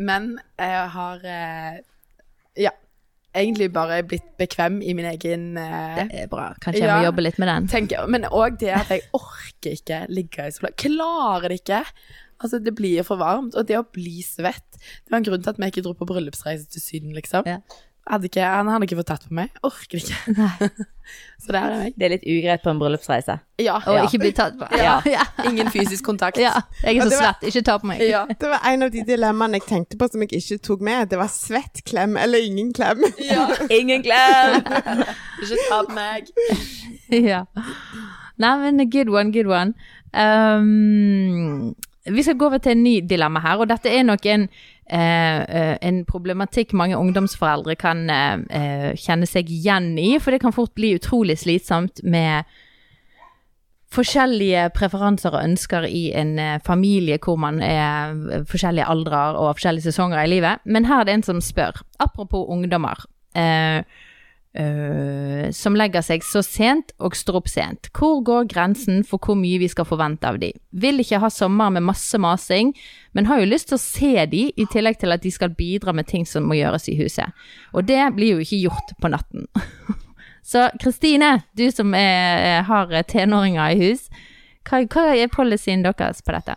[0.00, 1.26] Men jeg har
[2.60, 2.72] Ja.
[3.36, 6.54] Egentlig bare blitt bekvem i min egen eh, Det er bra.
[6.62, 7.66] Kanskje jeg må jobbe litt med den.
[7.68, 10.70] tenker, Men òg det at jeg orker ikke ligge i sola.
[10.80, 11.82] Klarer det ikke.
[12.40, 13.56] Altså, det blir for varmt.
[13.56, 16.08] Og det å bli svett Det var en grunn til at vi ikke dro på
[16.08, 17.48] bryllupsreise til Syden, liksom.
[17.48, 17.60] Ja.
[18.06, 19.50] Hadde ikke, han hadde ikke fått tatt på meg.
[19.66, 20.68] Orker ikke.
[21.42, 21.92] Så der er jeg.
[21.98, 23.34] Det er litt ugreit på en bryllupsreise.
[23.62, 23.76] Ja.
[23.90, 24.68] Og ikke bli tatt på.
[24.78, 24.96] Ja.
[25.10, 25.24] ja.
[25.46, 26.38] Ingen fysisk kontakt.
[26.38, 26.52] ja.
[26.84, 28.04] Jeg er så var- svett, ikke ta på meg.
[28.06, 28.22] Ja.
[28.40, 31.08] Det var en av de dilemmaene jeg tenkte på som jeg ikke tok med.
[31.10, 33.02] Det var svett klem eller ingen klem.
[33.70, 34.62] Ingen klem!
[35.42, 36.30] Ikke ta på meg.
[37.10, 37.42] ja.
[38.38, 39.74] Nei, men good one, good one.
[40.14, 41.74] Um,
[42.12, 44.48] vi skal gå over til en ny dilemma her, og dette er nok en,
[44.90, 50.40] eh, eh, en problematikk mange ungdomsforeldre kan eh, eh, kjenne seg igjen i, for det
[50.44, 52.46] kan fort bli utrolig slitsomt med
[53.94, 58.16] forskjellige preferanser og ønsker i en eh, familie hvor man er
[58.50, 60.64] forskjellige aldrer og forskjellige sesonger i livet.
[60.64, 63.06] Men her er det en som spør, apropos ungdommer.
[63.36, 63.82] Eh,
[64.56, 67.90] eh, som legger seg så sent og står opp sent.
[67.96, 70.52] Hvor går grensen for hvor mye vi skal forvente av de?
[70.72, 72.72] Vil ikke ha sommer med masse masing,
[73.16, 75.94] men har jo lyst til å se de, i tillegg til at de skal bidra
[75.96, 77.46] med ting som må gjøres i huset.
[77.76, 79.48] Og det blir jo ikke gjort på natten.
[80.46, 84.06] Så Kristine, du som er, har tenåringer i hus,
[84.66, 86.54] hva, hva er policyen deres på dette?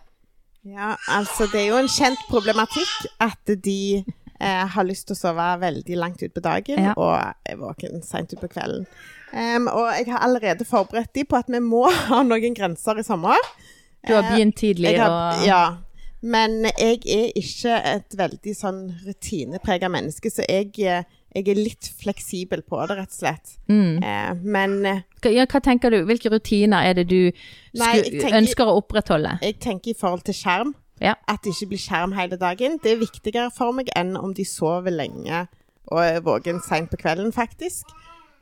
[0.68, 4.04] Ja, altså det er jo en kjent problematikk at de
[4.40, 6.94] eh, har lyst til å sove veldig langt ut på dagen Ja.
[6.96, 8.86] og er våken seint ut på kvelden.
[9.32, 13.02] Um, og jeg har allerede forberedt de på at vi må ha noen grenser i
[13.06, 13.38] sommer.
[14.06, 15.62] Du har begynt tidlig har, og Ja.
[16.22, 21.88] Men jeg er ikke et veldig sånn rutineprega menneske, så jeg, eh, jeg er litt
[21.96, 23.54] fleksibel på det, rett og slett.
[23.70, 24.02] mm.
[24.04, 26.02] Eh, men eh, hva, ja, hva tenker du?
[26.04, 27.32] Hvilke rutiner er det du
[27.80, 29.38] Nei, tenker- ønsker å opprettholde?
[29.40, 30.74] jeg tenker i forhold til skjerm.
[31.00, 31.14] Ja.
[31.28, 32.78] At det ikke blir skjerm hele dagen.
[32.82, 35.46] Det er viktigere for meg enn om de sover lenge
[35.90, 37.88] og er våken seint på kvelden, faktisk.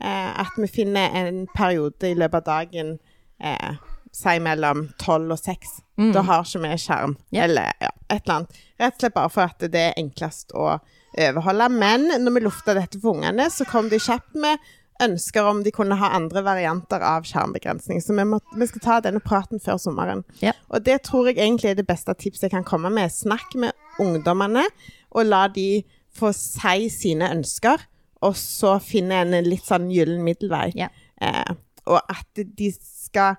[0.03, 2.99] Eh, at vi finner en periode i løpet av dagen,
[3.41, 3.79] eh,
[4.13, 5.79] si mellom tolv og seks.
[6.13, 7.17] Da har ikke vi skjerm.
[7.33, 7.43] yeah.
[7.43, 8.59] Eller ja, et eller annet.
[8.79, 10.79] Rett og slett bare for at det er enklest å
[11.17, 11.69] overholde.
[11.69, 14.57] Men når vi lufta dette for ungene, så kom de kjapt med
[15.03, 18.01] ønsker om de kunne ha andre varianter av skjermbegrensning.
[18.03, 20.25] Så vi, må, vi skal ta denne praten før sommeren.
[20.43, 20.53] Ja.
[20.69, 23.11] Og det tror jeg egentlig er det beste tipset jeg kan komme med.
[23.13, 24.65] Snakk med ungdommene,
[25.11, 25.83] og la de
[26.19, 27.85] få si sine ønsker,
[28.25, 30.71] og så finne en litt sånn gyllen middelvei.
[30.75, 30.89] Ja.
[31.21, 31.53] Eh,
[31.87, 33.37] og at de skal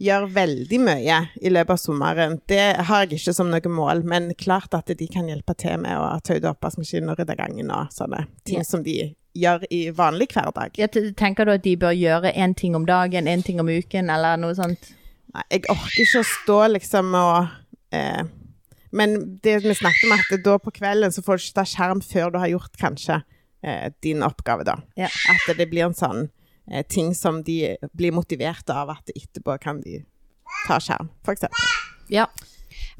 [0.00, 4.30] gjøre veldig mye i løpet av sommeren, det har jeg ikke som noe mål, men
[4.40, 7.92] klart at de kan hjelpe til med å ta ut oppvaskmaskinen og rydde gangen og
[7.92, 8.64] sånne ting Ja.
[8.64, 10.78] som de gjør i vanlig hverdag.
[10.78, 14.10] Jeg tenker du at de bør gjøre én ting om dagen, én ting om uken,
[14.10, 14.92] eller noe sånt?
[15.34, 17.50] Nei, jeg orker ikke å stå liksom og
[17.94, 18.24] eh,
[18.90, 19.12] Men
[19.44, 22.32] det vi snakket om, at da på kvelden så får du ikke ta skjerm før
[22.34, 23.20] du har gjort kanskje
[23.62, 24.80] eh, din oppgave, da.
[24.98, 25.10] Ja.
[25.30, 26.24] At det blir en sånn
[26.66, 30.00] eh, ting som de blir motivert av, at etterpå kan de
[30.66, 31.70] ta skjerm, eksempel.
[32.10, 32.26] Ja.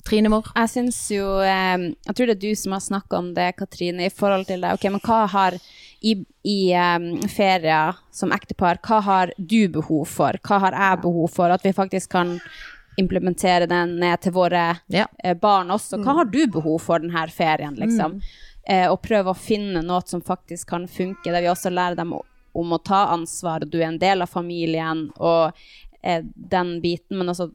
[0.06, 0.46] Trinemor?
[0.54, 4.06] Jeg syns jo eh, Jeg tror det er du som har snakka om det, Katrine,
[4.06, 4.72] i forhold til det.
[4.78, 5.58] Ok, men hva har
[6.00, 6.14] i,
[6.48, 10.38] i um, ferier som ektepar, hva har du behov for?
[10.46, 11.52] Hva har jeg behov for?
[11.52, 12.38] At vi faktisk kan
[13.00, 15.06] implementere den ned til våre Ja.
[15.24, 16.00] eh, barn også.
[16.02, 18.20] Hva har du behov for denne ferien, liksom?
[18.64, 22.12] Eh, og prøve å finne noe som faktisk kan funke, der vi også lærer dem
[22.54, 25.52] om å ta ansvar, du er en del av familien, og
[26.02, 27.50] eh, den biten, men også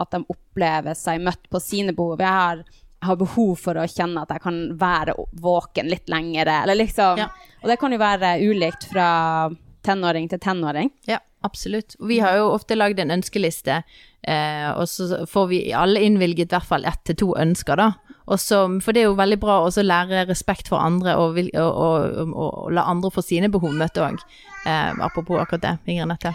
[0.00, 2.18] at de opplever seg møtt på sine behov.
[2.18, 2.64] Jeg har,
[3.02, 7.28] har behov for å kjenne at jeg kan være våken litt lengre, eller liksom Ja.
[7.62, 9.50] Og det kan jo være ulikt fra
[9.82, 10.90] tenåring til tenåring.
[11.06, 11.96] Ja, absolutt.
[12.00, 13.82] Og Vi har jo ofte lagd en ønskeliste,
[14.24, 17.92] eh, og så får vi alle innvilget i hvert fall ett til to ønsker, da.
[18.28, 21.72] Også, for det er jo veldig bra å lære respekt for andre, og, vil, og,
[21.76, 24.18] og, og, og la andre få sine behov møtt òg.
[24.66, 26.34] Eh, apropos akkurat det, Ingrid Nette.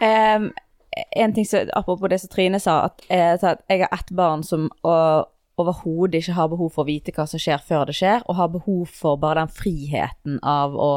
[0.00, 0.52] Um,
[1.16, 4.42] en ting så, apropos det som Trine sa, at, eh, at jeg har ett barn
[4.44, 5.24] som å-
[5.60, 8.52] overhodet ikke har behov for å vite hva som skjer før det skjer, og har
[8.52, 10.90] behov for bare den friheten av å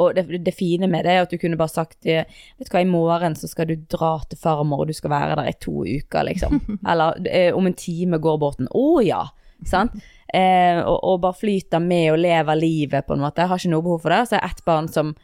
[0.00, 2.26] Og det, det fine med det er at du kunne bare sagt eh,
[2.58, 5.38] Vet du hva, i morgen så skal du dra til farmor, og du skal være
[5.40, 6.60] der i to uker, liksom.
[6.90, 8.70] Eller eh, om en time går båten.
[8.70, 9.24] Å ja!
[9.64, 9.94] Sant?
[10.34, 13.42] Eh, og, og bare flyter med og lever livet, på en måte.
[13.42, 14.24] Jeg har ikke noe behov for det.
[14.28, 15.14] Så er jeg ett barn som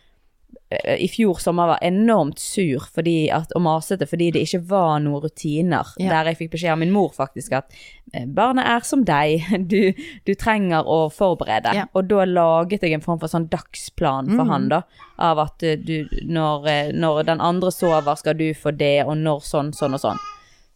[0.71, 5.25] i fjor sommer var enormt sur fordi at, og masete fordi det ikke var noen
[5.25, 5.89] rutiner.
[5.99, 6.13] Ja.
[6.13, 7.75] Der jeg fikk beskjed av min mor faktisk at
[8.15, 9.91] eh, barnet er som deg, du,
[10.27, 11.75] du trenger å forberede.
[11.75, 11.89] Ja.
[11.99, 14.85] Og da laget jeg en form for sånn dagsplan for han da,
[15.19, 19.19] av at eh, du, når, eh, når den andre sover skal du få det, og
[19.19, 20.23] når sånn, sånn og sånn.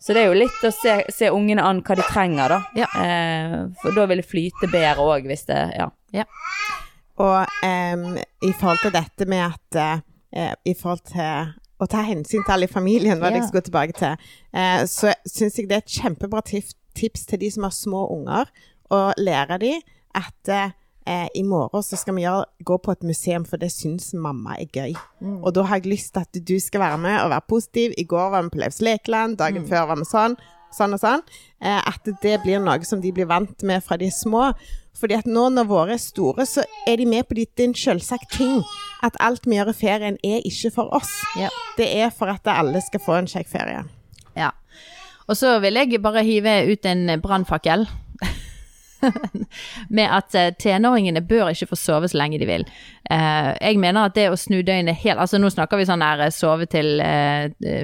[0.03, 2.59] Så det er jo litt å se, se ungene an hva de trenger da.
[2.77, 2.89] Ja.
[2.99, 5.87] Eh, for da vil det flyte bedre også hvis det, ja.
[7.23, 8.07] Og um,
[8.43, 10.03] i forhold til dette med at
[10.35, 13.65] uh, I forhold til å ta hensyn til alle i familien, hva det jeg gå
[13.69, 14.17] tilbake til,
[14.57, 18.51] uh, så syns jeg det er et kjempebra tips til de som har små unger,
[18.93, 20.51] å lære dem at
[21.07, 24.57] eh, i morgen så skal vi gjøre, gå på et museum, for det syns mamma
[24.61, 24.95] er gøy.
[25.43, 27.97] Og da har jeg lyst til at du skal være med og være positiv.
[27.99, 30.39] I går var vi på Leivs lekeland, dagen før var vi sånn,
[30.75, 31.27] sånn og sånn.
[31.63, 34.53] Eh, at det blir noe som de blir vant med fra de er små.
[34.95, 38.37] Fordi at nå når våre er store, så er de med på ditt er selvsagt
[38.37, 38.63] ting.
[39.05, 41.11] At alt vi gjør i ferien er ikke for oss.
[41.39, 41.51] Ja.
[41.79, 43.83] Det er for at alle skal få en kjekk ferie.
[44.39, 44.53] Ja.
[45.27, 47.89] Og så vil jeg bare hive ut en brannfakkel.
[49.97, 52.65] med at eh, tenåringene bør ikke få sove så lenge de vil.
[53.11, 56.23] Eh, jeg mener at det å snu døgnet helt Altså nå snakker vi sånn der
[56.25, 57.03] eh, sove til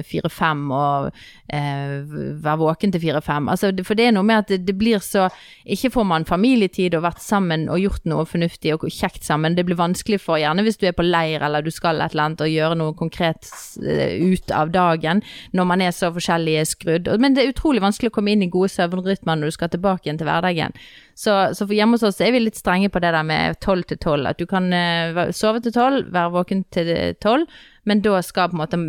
[0.07, 1.11] fire-fem og
[1.53, 1.99] eh,
[2.41, 3.49] være våken til fire-fem.
[3.51, 5.27] Altså, for det er noe med at det, det blir så
[5.65, 9.55] Ikke får man familietid og vært sammen og gjort noe fornuftig og kjekt sammen.
[9.57, 12.29] Det blir vanskelig for gjerne hvis du er på leir eller du skal et eller
[12.29, 13.51] annet og gjøre noe konkret
[13.85, 15.21] eh, ut av dagen
[15.53, 17.11] når man er så forskjellige skrudd.
[17.21, 20.07] Men det er utrolig vanskelig å komme inn i gode søvnrytmer når du skal tilbake
[20.07, 20.77] igjen til hverdagen.
[21.21, 23.99] Så, så hjemme hos oss er vi litt strenge på det der med tolv til
[24.01, 24.25] tolv.
[24.31, 26.89] At du kan eh, sove til tolv, være våken til
[27.21, 27.45] tolv,
[27.85, 28.81] men da skal på en måte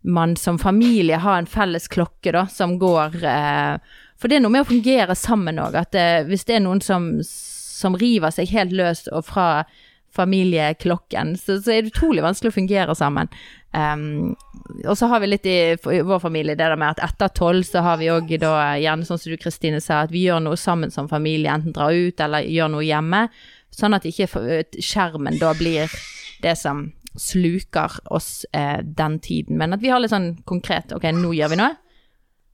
[0.00, 3.76] man som familie ha en felles klokke da, som går eh,
[4.16, 6.80] For det er noe med å fungere sammen òg, at eh, hvis det er noen
[6.84, 9.50] som, som river seg helt løs og fra
[10.16, 13.30] familieklokken, så, så er det utrolig vanskelig å fungere sammen.
[13.70, 14.34] Um,
[14.82, 17.62] og så har vi litt i, i vår familie det der med at etter tolv
[17.68, 20.58] så har vi òg da gjerne sånn som du Kristine sa, at vi gjør noe
[20.58, 23.26] sammen som familie, enten drar ut eller gjør noe hjemme.
[23.70, 24.26] Sånn at ikke
[24.82, 25.92] skjermen da blir
[26.42, 29.58] det som sluker oss eh, den tiden.
[29.58, 31.76] Men at vi har litt sånn konkret Ok, nå gjør vi noe.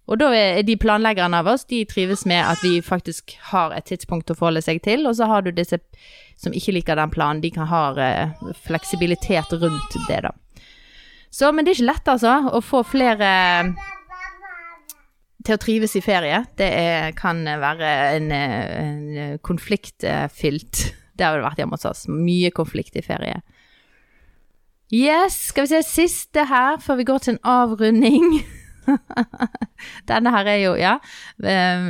[0.07, 3.88] Og da er de planleggerne av oss, de trives med at vi faktisk har et
[3.90, 5.81] tidspunkt å forholde seg til, og så har du disse
[6.38, 10.31] som ikke liker den planen, de kan ha eh, fleksibilitet rundt det, da.
[11.37, 13.31] Så, men det er ikke lett, altså, å få flere
[15.46, 16.38] til å trives i ferie.
[16.59, 22.07] Det er, kan være en, eh, en konfliktfylt Det har det vært hjemme hos oss.
[22.12, 23.38] Mye konflikt i ferie.
[24.92, 28.27] Yes, skal vi se siste her før vi går til en avrunding.
[30.11, 30.99] Denne her er jo, ja.
[31.40, 31.88] um,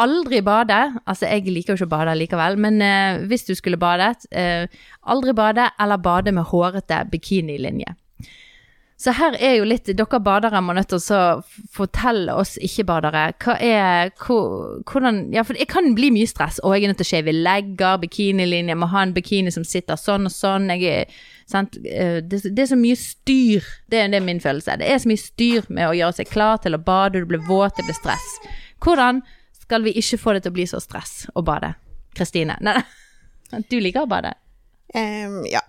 [0.00, 0.78] aldri bade.
[1.04, 4.64] Altså, jeg liker jo ikke å bade likevel, men uh, hvis du skulle badet, uh,
[5.04, 7.92] aldri bade eller bade med hårete bikinilinje.
[8.96, 11.42] Så her er jo litt Dere badere må nødt til å
[11.74, 16.60] fortelle oss ikke-badere hva er hvor, hvordan Ja, for det kan bli mye stress.
[16.62, 19.66] Og jeg er nødt til å shave legger, bikinilinje, jeg må ha en bikini som
[19.66, 20.70] sitter sånn og sånn.
[20.78, 21.08] Jeg?
[21.50, 23.66] Eh, Det, det er så mye styr.
[23.90, 24.78] Det det er min følelse.
[24.78, 27.42] Det er så mye styr med å gjøre seg klar til å bade, du blir
[27.48, 28.38] våt, det blir stress.
[28.80, 29.22] Hvordan
[29.64, 31.74] skal vi ikke få det til å bli så stress å bade?
[32.14, 32.56] Kristine?
[32.62, 32.78] Nei.
[33.70, 34.34] Du liker å bade?
[34.94, 35.60] Um, ja.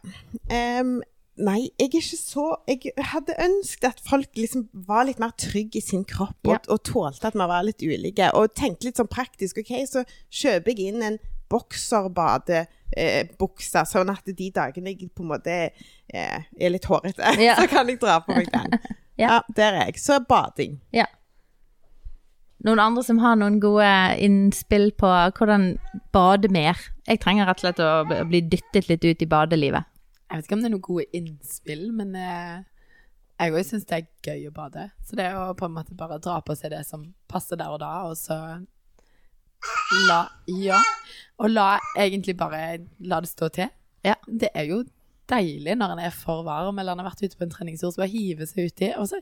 [0.54, 1.00] Ehm,
[1.38, 5.78] nei, jeg er ikke så Jeg hadde ønsket at folk liksom var litt mer trygge
[5.82, 6.60] i sin kropp, og, Ja.
[6.70, 8.30] og tålte at vi var litt ulike.
[8.34, 9.58] Og tenkte litt sånn praktisk.
[9.60, 11.18] OK, så kjøper jeg inn en
[11.50, 12.68] bokserbadebukse,
[12.98, 15.72] eh, bukse, sånn at de dagene jeg på en måte
[16.14, 17.56] eh, er litt hårete, Ja.
[17.60, 18.80] så kan jeg dra på meg den.
[19.18, 19.28] Ja.
[19.30, 19.96] ja, der er jeg.
[20.04, 20.82] Så bading.
[20.92, 21.06] Ja.
[22.66, 23.88] Noen andre som har noen gode
[24.20, 25.78] innspill på hvordan
[26.12, 26.76] bade mer?
[27.08, 29.86] Jeg trenger rett og slett å bli dyttet litt ut i badelivet.
[30.30, 32.64] Jeg vet ikke om det er noen gode innspill, men eh,
[33.40, 34.88] jeg òg syns det er gøy å bade.
[35.06, 37.70] Så det er å på en måte bare dra på seg det som passer der
[37.76, 38.40] og da, og så
[40.10, 40.80] la Ja.
[41.42, 43.70] Og la egentlig bare la det stå til.
[44.06, 44.16] Ja.
[44.28, 44.84] Det er jo
[45.30, 48.04] deilig når en er for varm, eller en har vært ute på en treningstur, så
[48.04, 48.92] bare hive seg uti.
[48.98, 49.22] Og så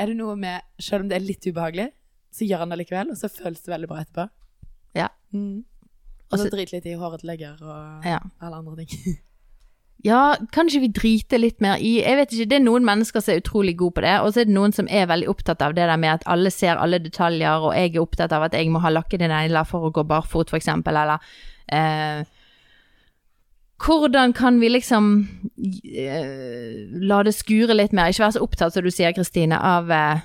[0.00, 1.90] er det noe med Selv om det er litt ubehagelig,
[2.32, 4.24] så gjør en det likevel, og så føles det veldig bra etterpå.
[4.96, 5.08] Ja.
[5.32, 5.64] Mm.
[6.32, 8.18] Og så drit litt i hårete legger og Ja.
[8.40, 9.18] alle andre ting.
[10.02, 13.22] Ja, kan ikke vi drite litt mer i Jeg vet ikke, det er noen mennesker
[13.22, 15.62] som er utrolig gode på det, og så er det noen som er veldig opptatt
[15.62, 18.56] av det der med at alle ser alle detaljer, og jeg er opptatt av at
[18.58, 21.22] jeg må ha lakkede negler for å gå barfot, for eksempel, eller
[21.70, 22.26] eh,
[23.82, 25.06] Hvordan kan vi liksom
[25.58, 28.10] eh, la det skure litt mer?
[28.10, 30.22] Ikke være så opptatt, som du sier, Kristine, av eh,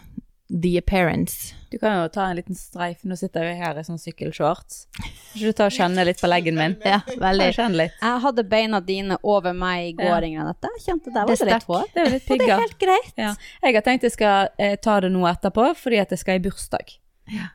[0.50, 1.54] the appearance.
[1.72, 3.02] Du kan jo ta en liten streif.
[3.04, 4.86] Nå sitter jeg her i sånn sykkelshorts.
[4.98, 6.78] Kan du ta og kjenne litt på leggen min?
[6.88, 7.50] Ja, veldig.
[7.58, 7.98] Kjenn litt.
[8.00, 10.30] Jeg hadde beina dine over meg i går, Ja.
[10.30, 10.72] Ingrid Anette.
[10.86, 11.68] Kjente der Det var det litt stakk.
[11.68, 11.90] hår.
[11.94, 12.46] Det er litt pigga.
[12.46, 13.14] det er helt greit.
[13.18, 13.34] Ja.
[13.64, 16.46] Jeg har tenkt jeg skal eh, ta det nå etterpå, fordi at jeg skal i
[16.48, 16.96] bursdag.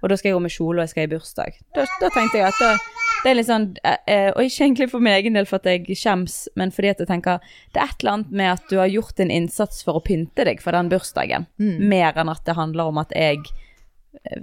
[0.02, 1.54] Og da skal jeg gå med kjole, og jeg skal i bursdag.
[1.74, 2.74] Da, da tenkte jeg at da,
[3.22, 5.64] det er litt sånn eh, eh, Og ikke egentlig for min egen del for at
[5.70, 7.38] jeg skjems, men fordi at jeg tenker
[7.72, 10.44] det er et eller annet med at du har gjort en innsats for å pynte
[10.44, 11.78] deg for den bursdagen, Mm.
[11.88, 13.38] mer enn at det handler om at jeg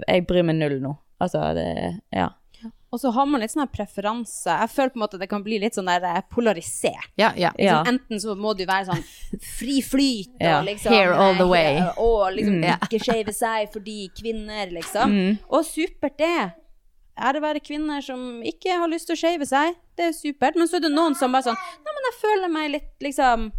[0.08, 0.96] Jeg bryr meg null nå.
[1.20, 2.30] Altså, det Ja.
[2.92, 4.50] Og så har man litt sånn preferanse.
[4.50, 7.06] Jeg føler på en måte at det kan bli litt sånn der eh, polarisert.
[7.16, 7.52] Ja, ja.
[7.56, 7.84] Ja.
[7.84, 9.04] Liksom, enten så må du være sånn
[9.40, 10.60] fri flyt og Ja.
[10.66, 11.78] liksom Here all the way.
[11.96, 12.80] Og liksom Mm.
[12.82, 15.06] Ikke shave seg fordi kvinner, liksom.
[15.12, 15.38] Mm.
[15.50, 16.52] Og supert det.
[17.20, 19.74] Det bare kvinner som ikke har lyst til å shave seg?
[19.96, 20.56] Det er supert.
[20.56, 23.50] Men så er det noen som bare sånn Nei, men jeg føler meg litt liksom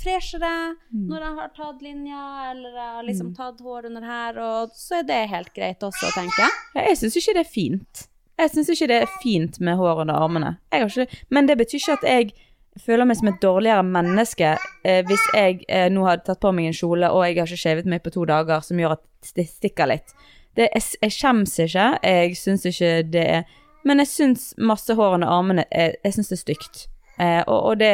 [0.00, 0.50] freshere
[0.94, 1.08] Mm.
[1.10, 5.00] når jeg har tatt linja, eller jeg har liksom tatt hår under her, og så
[5.00, 6.86] er det helt greit også, tenker jeg.
[6.86, 8.06] Jeg syns ikke det er fint.
[8.40, 10.54] Jeg syns ikke det er fint med hår under armene.
[10.72, 12.32] Ikke, men det betyr ikke at jeg
[12.86, 16.70] føler meg som et dårligere menneske eh, hvis jeg eh, nå har tatt på meg
[16.70, 19.48] en kjole og jeg har ikke shavet meg på to dager, som gjør at det
[19.50, 20.14] stikker litt.
[20.56, 21.86] Det, jeg, jeg skjemmes ikke.
[22.02, 23.42] Jeg syns ikke det er
[23.84, 26.86] Men jeg syns masse hår under armene er, Jeg syns det er stygt.
[27.20, 27.90] Eh, og, og det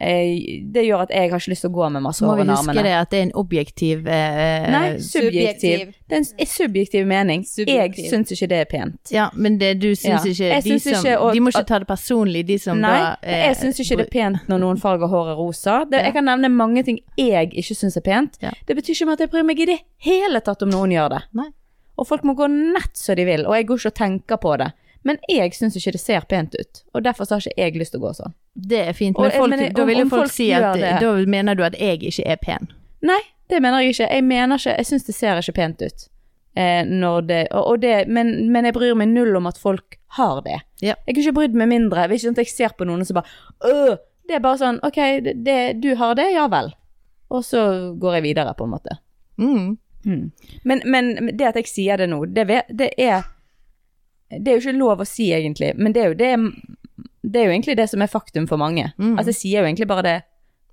[0.00, 2.34] eh, Det gjør at jeg har ikke lyst til å gå med masse Så må
[2.36, 5.78] vi huske det at det er en objektiv eh, Nei, subjektiv.
[5.78, 5.94] subjektiv.
[6.08, 7.44] Det er en subjektiv mening.
[7.48, 8.04] Subjektiv.
[8.04, 9.12] Jeg syns ikke det er pent.
[9.14, 10.32] Ja, men det, du syns Ja.
[10.32, 12.94] ikke de, syns som, ikke, og- de må ikke ta det personlig, de som Nei,
[13.00, 15.84] da eh, jeg syns ikke det er pent når noen farger håret rosa.
[15.90, 16.04] Det, Ja.
[16.10, 18.36] Jeg kan nevne mange ting jeg ikke syns er pent.
[18.42, 18.50] Ja.
[18.68, 21.22] Det betyr ikke at jeg bryr meg i det hele tatt om noen gjør det.
[21.34, 21.48] Nei.
[21.96, 24.56] Og folk må gå nett som de vil, og jeg går ikke og tenker på
[24.60, 24.72] det.
[25.06, 27.92] Men jeg syns ikke det ser pent ut, og derfor så har ikke jeg lyst
[27.94, 28.34] til å gå sånn.
[28.56, 30.74] Det er fint, Og- men, folk, men jeg- da vil jo folk, folk si at
[30.74, 32.68] det- Da mener du at jeg ikke er pen.
[33.02, 34.10] Nei, det mener jeg ikke.
[34.12, 36.08] Jeg mener ikke Jeg syns det ser ikke pent ut.
[36.56, 36.84] Eh,
[37.26, 40.60] det, og, og det men, men jeg bryr meg null om at folk har det.
[40.80, 40.94] Ja.
[41.06, 42.08] Jeg kunne ikke brydd meg mindre.
[42.08, 43.26] Ikke sånn jeg ser på noen og så bare
[43.64, 46.72] øh, Det er bare sånn OK, det, det, du har det, ja vel.
[47.30, 48.98] Og så går jeg videre, på en måte.
[49.38, 49.78] Mm.
[50.64, 53.24] Men, men det at jeg sier det nå, det, det er
[54.30, 56.30] Det er jo ikke lov å si, egentlig, men det er jo, det,
[57.22, 58.88] det er jo egentlig det som er faktum for mange.
[58.98, 59.12] Mm.
[59.18, 60.16] Altså, jeg sier jo egentlig bare det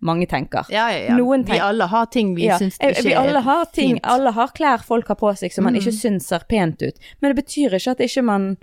[0.03, 0.65] mange tenker.
[0.73, 1.15] Ja, ja, ja.
[1.15, 4.05] Noen vi alle har ting vi Ja, syns ikke vi alle har ting, fint.
[4.09, 5.79] alle har klær folk har på seg som man Mm.
[5.81, 6.97] ikke syns ser pent ut.
[7.21, 8.57] Men det betyr ikke at ikke man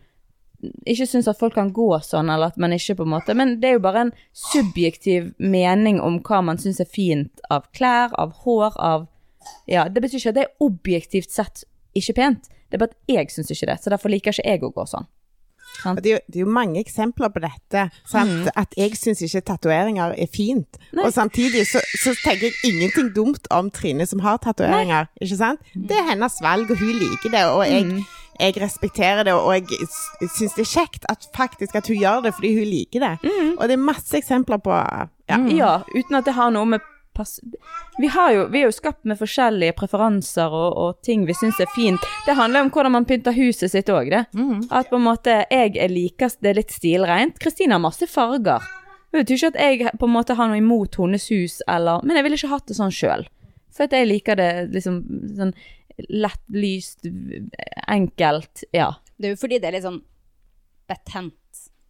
[0.84, 3.60] ikke syns at folk kan gå sånn, eller at man ikke på en måte Men
[3.60, 8.10] det er jo bare en subjektiv mening om hva man syns er fint av klær,
[8.18, 9.06] av hår, av
[9.70, 11.64] Ja, det betyr ikke at det er objektivt sett
[11.96, 12.50] ikke pent.
[12.70, 14.86] Det er bare at jeg syns ikke det, så derfor liker ikke jeg å gå
[14.86, 15.08] sånn.
[15.80, 17.86] Det, er jo, det er jo mange eksempler på dette.
[18.08, 18.50] Sant?
[18.58, 20.78] At jeg syns ikke tatoveringer er fint.
[20.92, 21.06] Nei.
[21.06, 25.08] Og samtidig så, så tenker jeg ingenting dumt om Trine som har tatoveringer.
[25.22, 25.62] Ikke sant?
[25.74, 27.44] Det er hennes valg, og hun liker det.
[27.54, 28.02] Og jeg,
[28.40, 29.88] jeg respekterer det, og jeg
[30.34, 33.14] syns det er kjekt at faktisk at hun gjør det fordi hun liker det.
[33.56, 35.40] Og det er masse eksempler på ja.
[35.54, 37.40] Ja, uten at det har noe med pass...
[37.98, 41.60] Vi, har jo, vi er jo skapt med forskjellige preferanser og, og ting vi syns
[41.60, 42.00] er fint.
[42.26, 44.24] Det handler om hvordan man pynter huset sitt òg, det.
[44.70, 47.38] At på en måte jeg er likest, det er litt stilreint.
[47.42, 48.62] Kristine har masse farger.
[49.10, 52.16] Det betyr ikke at jeg på en måte har noe imot hennes hus, eller Men
[52.16, 53.26] jeg ville ikke hatt det sånn sjøl.
[53.74, 55.00] For at jeg liker det liksom
[55.38, 55.52] sånn
[56.08, 57.04] lett, lyst,
[57.90, 58.64] enkelt.
[58.72, 58.92] Ja.
[59.18, 60.00] Det er jo fordi det er litt sånn
[60.88, 61.34] betent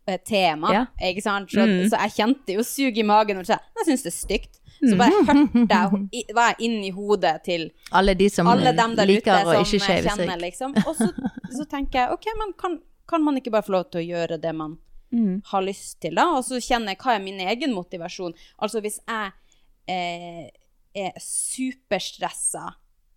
[0.09, 0.87] eh, tema, Ja.
[1.01, 1.51] ikke sant?
[1.51, 1.89] Så, Mm.
[1.91, 4.60] så jeg kjente jo sug i magen Og jeg syns det er stygt.
[4.81, 8.95] Så bare hørte jeg, i- var jeg inni hodet til Alle de som alle dem
[8.97, 10.31] der ute liker å ikke shave seg.
[10.41, 10.73] liksom.
[10.87, 11.09] Og så,
[11.53, 14.41] så tenker jeg, ok, men kan, kan man ikke bare få lov til å gjøre
[14.41, 14.79] det man
[15.13, 15.41] Mm.
[15.51, 16.29] har lyst til, da?
[16.39, 18.33] Og så kjenner jeg hva er min egen motivasjon.
[18.63, 19.33] Altså hvis jeg
[19.91, 20.45] eh,
[20.95, 22.69] er superstressa,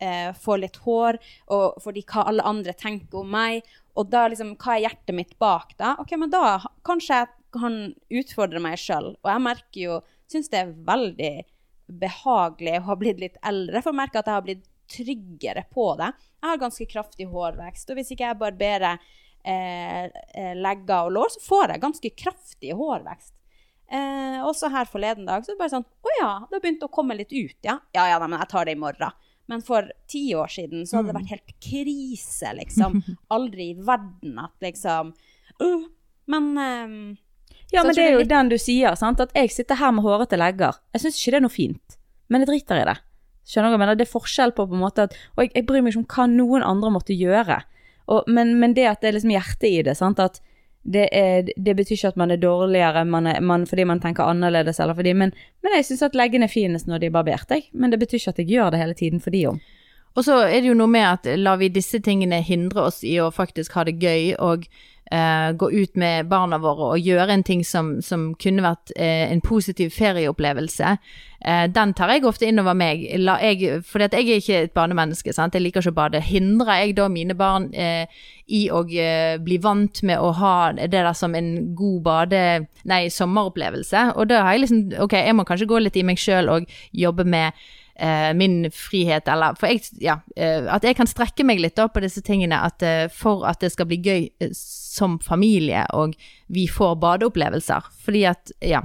[0.01, 1.19] eh, får litt hår,
[1.53, 3.61] og fordi hva alle andre tenker om meg,
[3.95, 5.93] og da liksom, hva er hjertet mitt bak da?
[6.01, 7.75] Ok, men da kanskje jeg kan
[8.09, 9.11] utfordre meg sjøl.
[9.21, 9.99] Og jeg merker jo,
[10.33, 11.33] syns det er veldig
[11.87, 15.87] behagelig å ha blitt litt eldre, for jeg merker at jeg har blitt tryggere på
[15.99, 16.11] det.
[16.41, 18.99] Jeg har ganske kraftig hårvekst, og hvis ikke jeg barberer
[19.43, 23.33] eh, eh, legger og lår, så får jeg ganske kraftig hårvekst.
[23.93, 26.85] Eh, også her forleden dag, så er det bare sånn Å ja, det har begynt
[26.85, 27.77] å komme litt ut, ja.
[27.93, 29.19] Ja ja, nei, men jeg tar det i morgen.
[29.51, 33.01] Men for ti år siden så hadde det vært helt krise, liksom.
[33.35, 35.11] Aldri i verden at liksom
[35.59, 35.83] uh,
[36.31, 36.95] Men eh,
[37.73, 39.21] Ja, men det er jo den du sier, sant.
[39.23, 40.77] At jeg sitter her med hårete legger.
[40.93, 41.97] Jeg syns ikke det er noe fint,
[42.29, 42.97] men jeg driter i det.
[43.49, 43.99] Skjønner du hva jeg mener?
[43.99, 46.09] Det er forskjell på på en måte at Og jeg, jeg bryr meg ikke om
[46.15, 47.59] hva noen andre måtte gjøre.
[48.13, 50.21] Og, men, men det at det er liksom hjertet i det, sant.
[50.23, 50.39] At
[50.83, 54.27] det, er, det betyr ikke at man er dårligere man er, man, fordi man tenker
[54.27, 55.31] annerledes, eller fordi Men,
[55.63, 57.69] men jeg syns at leggene er finest når de er barbert, jeg.
[57.73, 59.61] Men det betyr ikke at jeg gjør det hele tiden for de om.
[60.13, 63.15] Og så er det jo noe med at lar vi disse tingene hindre oss i
[63.19, 64.67] å faktisk ha det gøy og
[65.13, 69.29] eh, gå ut med barna våre og gjøre en ting som, som kunne vært eh,
[69.29, 70.95] en positiv ferieopplevelse,
[71.45, 73.05] eh, den tar jeg ofte innover meg.
[73.21, 75.53] La jeg, fordi jeg er ikke et bademenneske, sant?
[75.53, 76.23] jeg liker ikke å bade.
[76.25, 81.35] Hindrer jeg da mine barn i å bli vant med å ha det der som
[81.37, 82.43] en god bade...
[82.89, 84.09] Nei, sommeropplevelse.
[84.19, 86.67] Og da har jeg liksom Ok, jeg må kanskje gå litt i meg sjøl og
[86.91, 87.55] jobbe med
[88.35, 92.23] min frihet, eller For jeg, ja, at jeg kan strekke meg litt da på disse
[92.25, 92.83] tingene, at
[93.15, 94.25] for at det skal bli gøy
[94.93, 96.15] som familie, og
[96.53, 97.91] vi får badeopplevelser.
[98.05, 98.83] Fordi at, ja.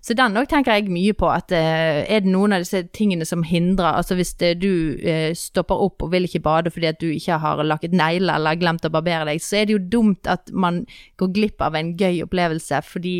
[0.00, 3.26] Så den òg tenker jeg mye på, at eh, er det noen av disse tingene
[3.28, 4.70] som hindrer Altså hvis du
[5.02, 8.60] eh, stopper opp og vil ikke bade fordi at du ikke har lakket negler eller
[8.60, 10.84] glemt å barbere deg, så er det jo dumt at man
[11.18, 13.16] går glipp av en gøy opplevelse fordi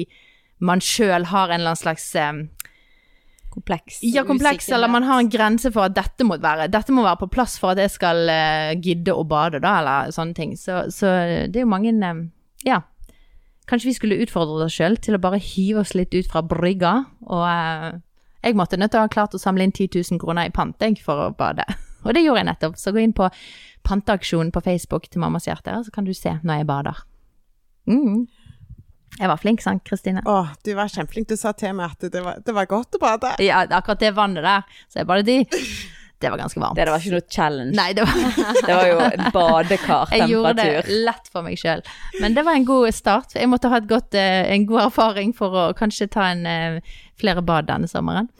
[0.64, 2.44] man sjøl har en eller annen slags eh,
[3.48, 3.98] Kompleks.
[4.02, 4.76] ja, kompleks, usikkerhet.
[4.76, 7.56] eller man har en grense for at dette må være Dette må være på plass
[7.58, 10.52] for at jeg skal uh, gidde å bade, da, eller sånne ting.
[10.56, 11.14] Så, så
[11.48, 12.22] det er jo mange eh,
[12.68, 12.82] Ja.
[13.68, 16.94] Kanskje vi skulle utfordre oss sjøl til å bare hive oss litt ut fra brygga.
[17.28, 17.98] Og uh,
[18.44, 20.80] jeg måtte nødt til å ha klart å samle inn 10 000 kroner i pant
[21.04, 21.66] for å bade.
[22.06, 22.78] Og det gjorde jeg nettopp.
[22.78, 23.28] Så gå inn på
[23.88, 27.02] panteaksjonen på Facebook til Mammas hjerte, så kan du se når jeg bader.
[27.88, 28.26] Mm.
[29.18, 30.22] Jeg var flink, sant, Kristine?
[30.30, 31.28] Å, du var kjempeflink.
[31.28, 33.32] Du sa til meg at det var, det var godt å bade.
[33.42, 35.38] Ja, akkurat det vannet der, så jeg badet de.
[36.22, 36.78] det var ganske varmt.
[36.78, 37.74] Det var ikke noe challenge.
[37.78, 38.14] Nei, det var
[38.68, 39.00] Det var jo
[39.34, 40.14] badekartemperatur.
[40.14, 41.82] Jeg gjorde det lett for meg sjøl.
[42.22, 43.34] Men det var en god start.
[43.38, 46.96] Jeg måtte ha et godt, eh, en god erfaring for å kanskje ta en, eh,
[47.18, 48.30] flere bad denne sommeren.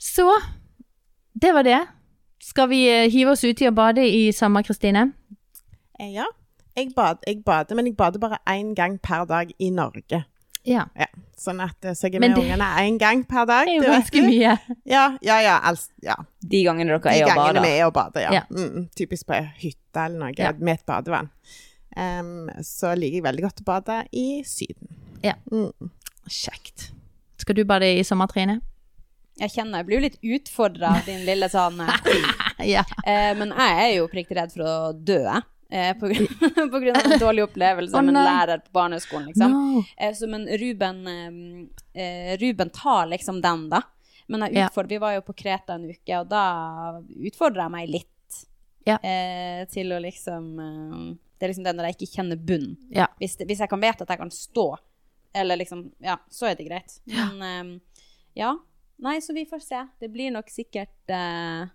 [0.00, 0.24] Så
[1.36, 1.82] det var det.
[2.40, 5.10] Skal vi eh, hive oss uti og bade i sommer, Kristine?
[6.00, 6.24] Eh, Ja.
[6.78, 10.24] Jeg, bad, jeg bader, men jeg bader bare én gang per dag i Norge.
[10.68, 10.84] Ja.
[10.98, 11.06] Ja.
[11.38, 13.66] Sånn at eh, så jeg er med det- ungene én gang per dag.
[13.66, 14.56] Det er jo ganske mye.
[14.94, 15.56] Ja, ja, ja.
[15.70, 16.14] Altså, ja.
[16.42, 18.32] De gangene dere De er og gangene vi er og bader, ja.
[18.38, 18.42] Ja.
[18.50, 20.52] Mm, typisk på ei hytte eller noe Ja.
[20.58, 21.30] med et badevann.
[21.98, 24.90] Um, så liker jeg veldig godt å bade i Syden.
[25.24, 25.34] Ja.
[25.50, 25.90] Mm.
[26.30, 26.90] Kjekt.
[27.40, 28.60] Skal du bade i sommer, Trine?
[29.40, 32.82] Jeg kjenner jeg blir litt utfordra av din lille sånn eh, Ja.
[33.06, 35.22] uh, men jeg er jo oppriktig redd for å dø.
[35.70, 36.26] Eh, på, grunn,
[36.72, 39.52] på grunn av en dårlig opplevelse oh, med en lærer på barneskolen, liksom.
[39.52, 39.82] No.
[40.00, 43.82] Eh, så, men Ruben, eh, eh, Ruben tar liksom den, da.
[44.28, 44.66] Men jeg Ja.
[44.68, 46.44] utfordrer, vi var jo på Kreta en uke, og da
[47.28, 48.38] utfordra jeg meg litt.
[48.88, 48.96] Ja.
[49.04, 50.54] Eh, til å liksom
[51.38, 52.70] Det er liksom det når jeg ikke kjenner bunn.
[52.90, 53.06] Ja.
[53.20, 54.64] Hvis, hvis jeg kan vite at jeg kan stå,
[55.36, 56.96] eller liksom Ja, så er det greit.
[57.36, 57.80] Men
[58.34, 58.54] ja.
[58.98, 59.82] Nei, så vi får se.
[60.00, 61.68] Det blir nok sikkert eh,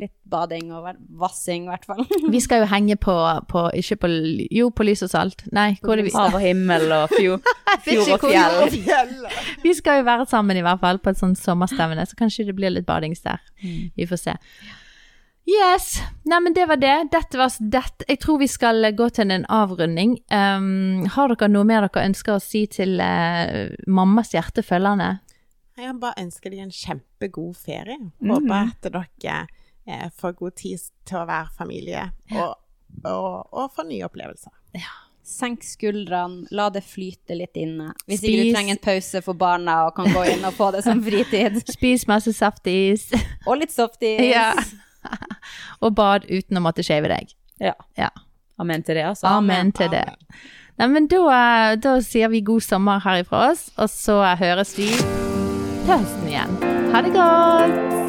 [0.00, 0.86] litt bading og
[1.20, 2.02] vassing, i hvert fall.
[2.34, 3.14] Vi skal jo henge på,
[3.50, 4.10] på Ikke på
[4.52, 5.44] Jo, på lys og salt.
[5.54, 7.50] Nei, hvor er det vi Hav og himmel og fjord,
[7.86, 9.26] fjord og fjell.
[9.64, 12.56] Vi skal jo være sammen i hvert fall på et sånt sommerstevne, så kanskje det
[12.58, 13.42] blir litt badings der.
[13.62, 14.38] Vi får se.
[15.44, 15.98] Yes.
[16.24, 16.94] Nei, men det var det.
[17.12, 18.06] Dette var dette.
[18.08, 20.16] Jeg tror vi skal gå til en avrunding.
[20.32, 25.10] Um, har dere noe mer dere ønsker å si til uh, mammas hjertefølgerne?
[25.74, 27.98] Jeg bare ønsker de en kjempegod ferie.
[28.22, 29.04] Håper Håper at dere
[29.86, 32.54] eh, får god tid til å være familie og,
[33.04, 34.52] og, og få nye opplevelser.
[35.24, 37.94] Senk skuldrene, la det flyte litt inne.
[38.04, 40.82] Hvis ikke du trenger en pause for barna og kan gå inn og få det
[40.84, 41.62] som fritid.
[41.76, 43.08] Spis masse saftis,
[43.46, 44.20] Og litt softis.
[44.20, 44.50] Ja.
[45.84, 47.32] og bad uten å måtte shave deg.
[47.62, 47.76] Ja.
[47.96, 48.12] Ja.
[48.60, 49.32] Amen til det, altså.
[49.32, 50.04] Amen til det.
[50.78, 55.90] Nei, men da, da sier vi god sommer herifra oss, og så høres vi til
[55.90, 56.58] høsten igjen.
[56.94, 58.03] Ha det godt!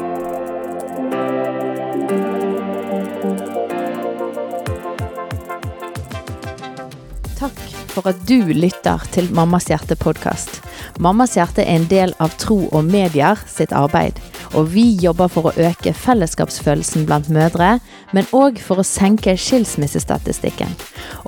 [7.36, 7.58] Takk
[7.92, 10.62] for at du lytter til Mammas hjerte podkast.
[11.02, 14.16] Mammas hjerte er en del av Tro og Medier sitt arbeid,
[14.56, 17.74] og vi jobber for å øke fellesskapsfølelsen blant mødre,
[18.16, 20.72] men òg for å senke skilsmissestatistikken.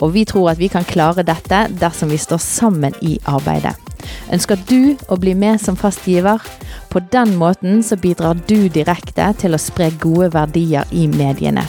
[0.01, 3.75] Og vi tror at vi kan klare dette dersom vi står sammen i arbeidet.
[4.33, 6.41] Ønsker du å bli med som fast giver?
[6.89, 11.67] På den måten så bidrar du direkte til å spre gode verdier i mediene.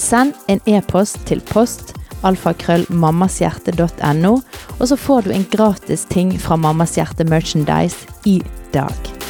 [0.00, 1.92] Send en e-post til post
[2.28, 4.34] alfakrøllmammashjerte.no,
[4.78, 7.98] og så får du en gratis ting fra Mammas Hjerte Merchandise
[8.28, 8.42] i
[8.74, 9.23] dag.